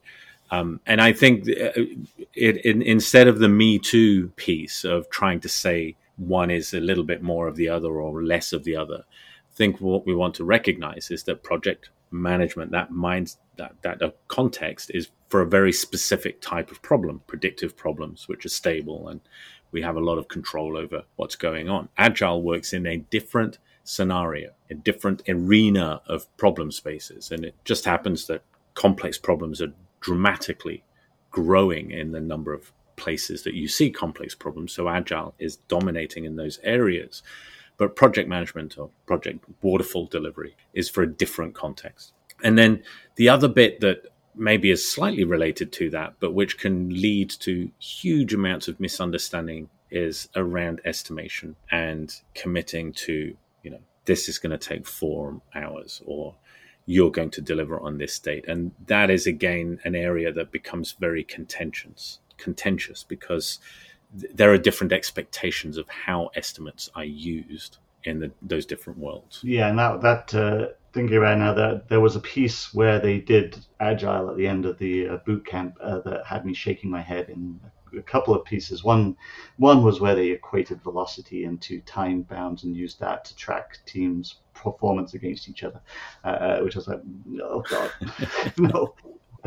Um, 0.50 0.80
and 0.86 1.02
I 1.02 1.12
think 1.12 1.42
uh, 1.42 1.72
it, 2.34 2.56
it, 2.66 2.82
instead 2.82 3.28
of 3.28 3.40
the 3.40 3.50
Me 3.50 3.80
Too 3.80 4.30
piece 4.38 4.86
of 4.86 5.10
trying 5.10 5.42
to 5.42 5.50
say 5.50 5.98
one 6.16 6.50
is 6.50 6.74
a 6.74 6.80
little 6.80 7.04
bit 7.04 7.22
more 7.22 7.48
of 7.48 7.58
the 7.58 7.70
other 7.70 7.92
or 8.02 8.24
less 8.24 8.54
of 8.54 8.64
the 8.64 8.76
other, 8.76 9.04
I 9.52 9.56
think 9.56 9.82
what 9.82 10.06
we 10.06 10.16
want 10.16 10.36
to 10.36 10.46
recognize 10.46 11.12
is 11.12 11.24
that 11.24 11.44
project 11.44 11.90
management, 12.12 12.72
that 12.72 12.92
mind, 12.92 13.36
that 13.58 13.74
that 13.82 14.16
context 14.28 14.92
is 14.94 15.10
for 15.30 15.42
a 15.42 15.46
very 15.58 15.74
specific 15.74 16.40
type 16.40 16.72
of 16.72 16.82
problem, 16.82 17.22
predictive 17.28 17.76
problems, 17.76 18.28
which 18.30 18.46
are 18.46 18.50
stable 18.64 19.10
and 19.10 19.20
we 19.78 19.84
have 19.84 19.96
a 19.96 20.00
lot 20.00 20.18
of 20.18 20.28
control 20.28 20.76
over 20.76 21.04
what's 21.18 21.36
going 21.36 21.70
on. 21.70 21.88
Agile 22.00 22.42
works 22.42 22.74
in 22.74 22.88
a 22.88 22.98
different 22.98 23.60
scenario, 23.84 24.50
a 24.72 24.74
different 24.74 25.22
arena 25.30 26.02
of 26.08 26.36
problem 26.36 26.72
spaces. 26.72 27.30
And 27.30 27.46
it 27.46 27.54
just 27.64 27.86
happens 27.86 28.26
that 28.26 28.42
complex 28.74 29.20
problems 29.20 29.62
are 29.62 29.72
dramatically 30.02 30.84
growing 31.30 31.92
in 31.92 32.12
the 32.12 32.20
number 32.20 32.54
of 32.54 32.74
places 32.96 33.44
that 33.44 33.54
you 33.54 33.68
see 33.68 33.92
complex 33.92 34.34
problems. 34.34 34.72
So 34.74 34.90
Agile 34.90 35.36
is 35.38 35.58
dominating 35.68 36.26
in 36.26 36.38
those 36.38 36.60
areas. 36.63 37.22
But 37.78 37.96
project 37.96 38.28
management 38.28 38.80
or 38.80 38.90
project 39.06 39.46
waterfall 39.62 40.08
delivery 40.08 40.56
is 40.74 40.90
for 40.90 41.04
a 41.04 41.13
different 41.13 41.54
context. 41.54 42.13
And 42.44 42.58
then 42.58 42.82
the 43.16 43.30
other 43.30 43.48
bit 43.48 43.82
that 43.82 44.08
maybe 44.38 44.71
is 44.71 44.89
slightly 44.89 45.23
related 45.23 45.71
to 45.73 45.89
that, 45.91 46.15
but 46.19 46.34
which 46.34 46.58
can 46.58 46.89
lead 46.89 47.30
to 47.30 47.71
huge 47.80 48.34
amounts 48.34 48.67
of 48.67 48.80
misunderstanding 48.80 49.69
is 49.89 50.30
around 50.36 50.82
estimation 50.86 51.56
and 51.71 52.21
committing 52.36 52.91
to, 52.91 53.36
you 53.63 53.71
know, 53.71 53.80
this 54.06 54.30
is 54.30 54.38
going 54.38 54.58
to 54.58 54.58
take 54.58 54.86
four 54.86 55.41
hours 55.56 56.02
or 56.06 56.36
you're 56.86 57.12
going 57.12 57.30
to 57.32 57.41
deliver 57.41 57.80
on 57.80 57.97
this 57.97 58.17
date. 58.19 58.45
And 58.47 58.71
that 58.88 59.10
is 59.10 59.28
again 59.28 59.80
an 59.84 59.95
area 59.95 60.32
that 60.32 60.52
becomes 60.52 60.93
very 60.93 61.23
contentious, 61.23 62.19
contentious 62.38 63.04
because 63.04 63.60
th- 64.19 64.32
there 64.34 64.52
are 64.52 64.58
different 64.58 64.93
expectations 64.93 65.78
of 65.78 65.88
how 65.89 66.30
estimates 66.36 66.89
are 66.95 67.06
used 67.06 67.78
in 68.04 68.19
the, 68.19 68.32
those 68.41 68.65
different 68.65 69.00
worlds. 69.00 69.41
Yeah, 69.43 69.69
and 69.69 69.80
that 69.80 70.02
that 70.02 70.34
uh, 70.34 70.67
thinking 70.98 71.20
right 71.20 71.38
now 71.38 71.54
that 71.54 71.88
there 71.90 72.00
was 72.00 72.16
a 72.16 72.20
piece 72.20 72.74
where 72.74 73.00
they 73.00 73.20
did 73.20 73.56
agile 73.80 74.32
at 74.32 74.36
the 74.36 74.48
end 74.48 74.66
of 74.66 74.80
the 74.80 75.08
uh, 75.08 75.18
boot 75.18 75.46
camp 75.46 75.78
uh, 75.80 76.00
that 76.00 76.26
had 76.26 76.44
me 76.44 76.56
shaking 76.56 76.90
my 76.90 77.02
head 77.02 77.30
in 77.30 77.60
a 77.96 78.02
couple 78.02 78.34
of 78.34 78.44
pieces. 78.44 78.84
One 78.84 79.16
one 79.58 79.84
was 79.84 80.00
where 80.00 80.16
they 80.16 80.30
equated 80.30 80.82
velocity 80.82 81.44
into 81.44 81.82
time 81.82 82.24
bounds 82.24 82.64
and 82.64 82.76
used 82.76 83.00
that 83.00 83.26
to 83.26 83.36
track 83.36 83.78
teams' 83.86 84.38
performance 84.56 85.14
against 85.14 85.48
each 85.48 85.64
other, 85.64 85.82
uh, 86.26 86.28
uh 86.28 86.60
which 86.62 86.76
was 86.76 86.88
like, 86.88 87.02
oh 87.44 87.62
god, 87.70 87.92
no. 88.58 88.96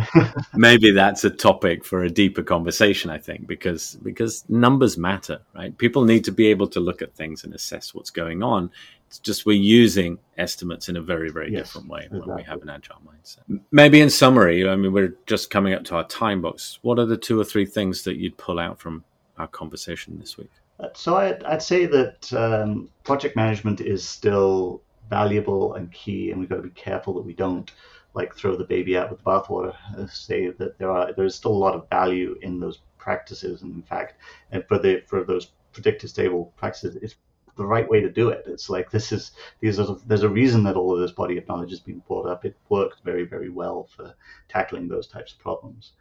maybe 0.54 0.92
that's 0.92 1.24
a 1.24 1.30
topic 1.30 1.84
for 1.84 2.04
a 2.04 2.08
deeper 2.08 2.44
conversation 2.44 3.10
i 3.10 3.18
think 3.18 3.46
because 3.46 3.98
because 4.02 4.48
numbers 4.48 4.96
matter 4.96 5.42
right 5.54 5.76
people 5.78 6.04
need 6.04 6.24
to 6.24 6.30
be 6.30 6.46
able 6.46 6.68
to 6.68 6.78
look 6.78 7.02
at 7.02 7.14
things 7.14 7.42
and 7.44 7.52
assess 7.54 7.92
what's 7.92 8.08
going 8.08 8.40
on 8.42 8.70
it's 9.10 9.18
just 9.18 9.44
we're 9.44 9.52
using 9.52 10.16
estimates 10.38 10.88
in 10.88 10.96
a 10.96 11.02
very 11.02 11.30
very 11.30 11.52
yes, 11.52 11.66
different 11.66 11.88
way 11.88 12.02
exactly. 12.04 12.20
when 12.20 12.36
we 12.36 12.42
have 12.44 12.62
an 12.62 12.70
agile 12.70 13.00
mindset 13.04 13.60
maybe 13.72 14.00
in 14.00 14.08
summary 14.08 14.68
i 14.68 14.76
mean 14.76 14.92
we're 14.92 15.16
just 15.26 15.50
coming 15.50 15.74
up 15.74 15.82
to 15.82 15.96
our 15.96 16.06
time 16.06 16.40
box 16.40 16.78
what 16.82 16.98
are 16.98 17.06
the 17.06 17.16
two 17.16 17.38
or 17.38 17.44
three 17.44 17.66
things 17.66 18.04
that 18.04 18.16
you'd 18.16 18.36
pull 18.36 18.60
out 18.60 18.78
from 18.78 19.04
our 19.38 19.48
conversation 19.48 20.16
this 20.18 20.38
week 20.38 20.50
uh, 20.78 20.88
so 20.94 21.16
I'd, 21.16 21.44
I'd 21.44 21.62
say 21.62 21.84
that 21.84 22.32
um, 22.32 22.88
project 23.04 23.36
management 23.36 23.82
is 23.82 24.06
still 24.08 24.80
valuable 25.10 25.74
and 25.74 25.92
key 25.92 26.30
and 26.30 26.40
we've 26.40 26.48
got 26.48 26.56
to 26.56 26.62
be 26.62 26.70
careful 26.70 27.12
that 27.14 27.20
we 27.20 27.34
don't 27.34 27.70
like 28.14 28.34
throw 28.34 28.56
the 28.56 28.64
baby 28.64 28.96
out 28.96 29.10
with 29.10 29.18
the 29.18 29.24
bathwater. 29.24 29.74
Uh, 29.96 30.06
say 30.06 30.48
that 30.48 30.78
there 30.78 30.90
are 30.90 31.12
there's 31.12 31.34
still 31.34 31.52
a 31.52 31.64
lot 31.64 31.74
of 31.74 31.88
value 31.90 32.36
in 32.42 32.58
those 32.58 32.80
practices, 32.98 33.62
and 33.62 33.74
in 33.74 33.82
fact, 33.82 34.14
and 34.50 34.64
for 34.66 34.78
the 34.78 35.02
for 35.06 35.24
those 35.24 35.52
predictive 35.72 36.10
stable 36.10 36.52
practices, 36.56 36.96
it's 36.96 37.16
the 37.60 37.66
right 37.66 37.88
way 37.88 38.00
to 38.00 38.10
do 38.10 38.30
it. 38.30 38.44
It's 38.46 38.70
like 38.70 38.90
this 38.90 39.12
is 39.12 39.32
these 39.60 39.78
are 39.78 39.96
there's 40.06 40.22
a 40.22 40.28
reason 40.28 40.64
that 40.64 40.76
all 40.76 40.94
of 40.94 41.00
this 41.00 41.12
body 41.12 41.36
of 41.36 41.46
knowledge 41.46 41.70
has 41.70 41.80
been 41.80 42.02
brought 42.08 42.26
up. 42.26 42.44
It 42.44 42.56
worked 42.70 43.04
very 43.04 43.24
very 43.24 43.50
well 43.50 43.88
for 43.94 44.14
tackling 44.48 44.88
those 44.88 45.06
types 45.06 45.32
of 45.32 45.38
problems. 45.38 45.92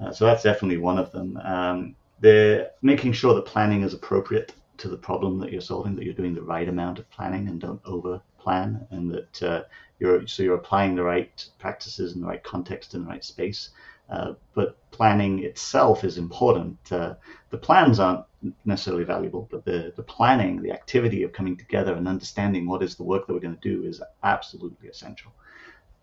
Uh, 0.00 0.12
so 0.12 0.26
that's 0.26 0.42
definitely 0.42 0.78
one 0.78 0.98
of 0.98 1.12
them. 1.12 1.36
Um, 1.44 1.96
the 2.20 2.70
making 2.82 3.12
sure 3.12 3.34
that 3.34 3.46
planning 3.46 3.82
is 3.82 3.94
appropriate 3.94 4.52
to 4.78 4.88
the 4.88 4.96
problem 4.96 5.38
that 5.38 5.52
you're 5.52 5.60
solving, 5.60 5.94
that 5.96 6.04
you're 6.04 6.14
doing 6.14 6.34
the 6.34 6.42
right 6.42 6.68
amount 6.68 6.98
of 6.98 7.10
planning 7.10 7.48
and 7.48 7.60
don't 7.60 7.80
over 7.84 8.20
plan, 8.38 8.86
and 8.90 9.10
that 9.12 9.42
uh, 9.42 9.62
you're 10.00 10.26
so 10.26 10.42
you're 10.42 10.56
applying 10.56 10.96
the 10.96 11.02
right 11.02 11.44
practices 11.58 12.14
in 12.14 12.20
the 12.20 12.26
right 12.26 12.42
context 12.42 12.94
in 12.94 13.02
the 13.02 13.08
right 13.08 13.24
space. 13.24 13.70
Uh, 14.10 14.32
but 14.54 14.76
planning 14.90 15.44
itself 15.44 16.02
is 16.02 16.18
important. 16.18 16.78
Uh, 16.90 17.14
the 17.50 17.58
plans 17.58 18.00
aren't 18.00 18.24
necessarily 18.64 19.04
valuable, 19.04 19.48
but 19.50 19.64
the, 19.64 19.92
the 19.96 20.02
planning, 20.02 20.62
the 20.62 20.72
activity 20.72 21.22
of 21.22 21.32
coming 21.32 21.56
together 21.56 21.94
and 21.94 22.06
understanding 22.06 22.66
what 22.66 22.82
is 22.82 22.94
the 22.94 23.02
work 23.02 23.26
that 23.26 23.32
we're 23.32 23.40
going 23.40 23.56
to 23.56 23.68
do 23.68 23.84
is 23.84 24.00
absolutely 24.22 24.88
essential. 24.88 25.32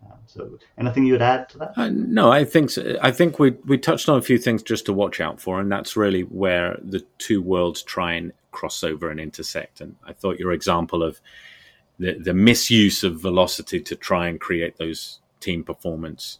Uh, 0.04 0.14
so, 0.26 0.58
anything 0.78 1.06
you 1.06 1.12
would 1.12 1.22
add 1.22 1.48
to 1.48 1.58
that? 1.58 1.72
Uh, 1.76 1.88
no, 1.88 2.30
I 2.30 2.44
think 2.44 2.70
so. 2.70 2.98
I 3.02 3.10
think 3.10 3.38
we 3.38 3.52
we 3.64 3.78
touched 3.78 4.10
on 4.10 4.18
a 4.18 4.22
few 4.22 4.36
things 4.36 4.62
just 4.62 4.84
to 4.86 4.92
watch 4.92 5.20
out 5.20 5.40
for, 5.40 5.58
and 5.58 5.72
that's 5.72 5.96
really 5.96 6.22
where 6.22 6.78
the 6.82 7.00
two 7.16 7.40
worlds 7.40 7.82
try 7.82 8.12
and 8.12 8.32
cross 8.52 8.84
over 8.84 9.10
and 9.10 9.18
intersect. 9.18 9.80
And 9.80 9.96
I 10.04 10.12
thought 10.12 10.38
your 10.38 10.52
example 10.52 11.02
of 11.02 11.20
the, 11.98 12.18
the 12.18 12.34
misuse 12.34 13.02
of 13.04 13.20
velocity 13.20 13.80
to 13.80 13.96
try 13.96 14.28
and 14.28 14.38
create 14.38 14.76
those 14.76 15.20
team 15.40 15.64
performance 15.64 16.38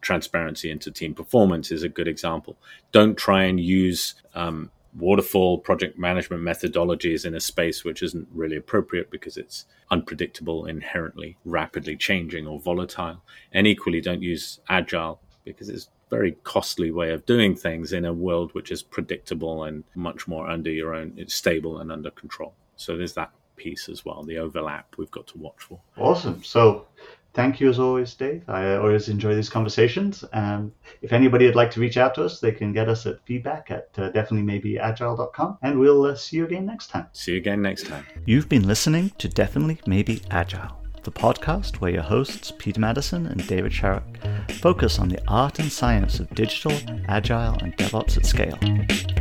transparency 0.00 0.70
into 0.70 0.90
team 0.90 1.14
performance 1.14 1.70
is 1.70 1.82
a 1.82 1.88
good 1.88 2.08
example. 2.08 2.56
Don't 2.92 3.16
try 3.16 3.44
and 3.44 3.60
use 3.60 4.14
um, 4.34 4.70
waterfall 4.94 5.58
project 5.58 5.98
management 5.98 6.42
methodologies 6.42 7.24
in 7.24 7.34
a 7.34 7.40
space 7.40 7.84
which 7.84 8.02
isn't 8.02 8.28
really 8.32 8.56
appropriate 8.56 9.10
because 9.10 9.36
it's 9.36 9.66
unpredictable, 9.90 10.66
inherently 10.66 11.36
rapidly 11.44 11.96
changing 11.96 12.46
or 12.46 12.58
volatile. 12.58 13.22
And 13.52 13.66
equally, 13.66 14.00
don't 14.00 14.22
use 14.22 14.60
agile 14.68 15.20
because 15.44 15.68
it's 15.68 15.88
very 16.10 16.32
costly 16.42 16.90
way 16.90 17.12
of 17.12 17.24
doing 17.24 17.54
things 17.54 17.92
in 17.92 18.04
a 18.04 18.12
world 18.12 18.52
which 18.52 18.72
is 18.72 18.82
predictable 18.82 19.64
and 19.64 19.84
much 19.94 20.26
more 20.26 20.48
under 20.48 20.70
your 20.70 20.94
own, 20.94 21.12
it's 21.16 21.34
stable 21.34 21.78
and 21.78 21.92
under 21.92 22.10
control. 22.10 22.52
So 22.76 22.96
there's 22.96 23.14
that 23.14 23.30
piece 23.56 23.88
as 23.88 24.04
well, 24.04 24.22
the 24.24 24.38
overlap 24.38 24.94
we've 24.96 25.10
got 25.10 25.26
to 25.28 25.38
watch 25.38 25.62
for. 25.62 25.78
Awesome. 25.96 26.42
So 26.42 26.86
thank 27.34 27.60
you 27.60 27.68
as 27.68 27.78
always, 27.78 28.14
Dave. 28.14 28.48
I 28.48 28.76
always 28.76 29.08
enjoy 29.08 29.34
these 29.34 29.48
conversations. 29.48 30.24
And 30.32 30.72
if 31.02 31.12
anybody 31.12 31.46
would 31.46 31.56
like 31.56 31.70
to 31.72 31.80
reach 31.80 31.96
out 31.96 32.14
to 32.14 32.24
us, 32.24 32.40
they 32.40 32.52
can 32.52 32.72
get 32.72 32.88
us 32.88 33.06
at 33.06 33.24
feedback 33.24 33.70
at 33.70 33.88
uh, 33.96 34.10
definitelymaybeagile.com. 34.12 35.58
And 35.62 35.78
we'll 35.78 36.04
uh, 36.04 36.14
see 36.14 36.36
you 36.36 36.44
again 36.44 36.66
next 36.66 36.88
time. 36.88 37.06
See 37.12 37.32
you 37.32 37.38
again 37.38 37.62
next 37.62 37.86
time. 37.86 38.04
You've 38.26 38.48
been 38.48 38.66
listening 38.66 39.10
to 39.18 39.28
Definitely 39.28 39.80
Maybe 39.86 40.22
Agile, 40.30 40.76
the 41.02 41.12
podcast 41.12 41.80
where 41.80 41.92
your 41.92 42.02
hosts, 42.02 42.52
Peter 42.58 42.80
Maddison 42.80 43.26
and 43.26 43.46
David 43.46 43.72
Sharrock, 43.72 44.52
focus 44.52 44.98
on 44.98 45.08
the 45.08 45.20
art 45.28 45.58
and 45.58 45.70
science 45.70 46.20
of 46.20 46.28
digital, 46.34 46.72
agile, 47.08 47.56
and 47.60 47.76
DevOps 47.76 48.16
at 48.16 48.26
scale. 48.26 49.19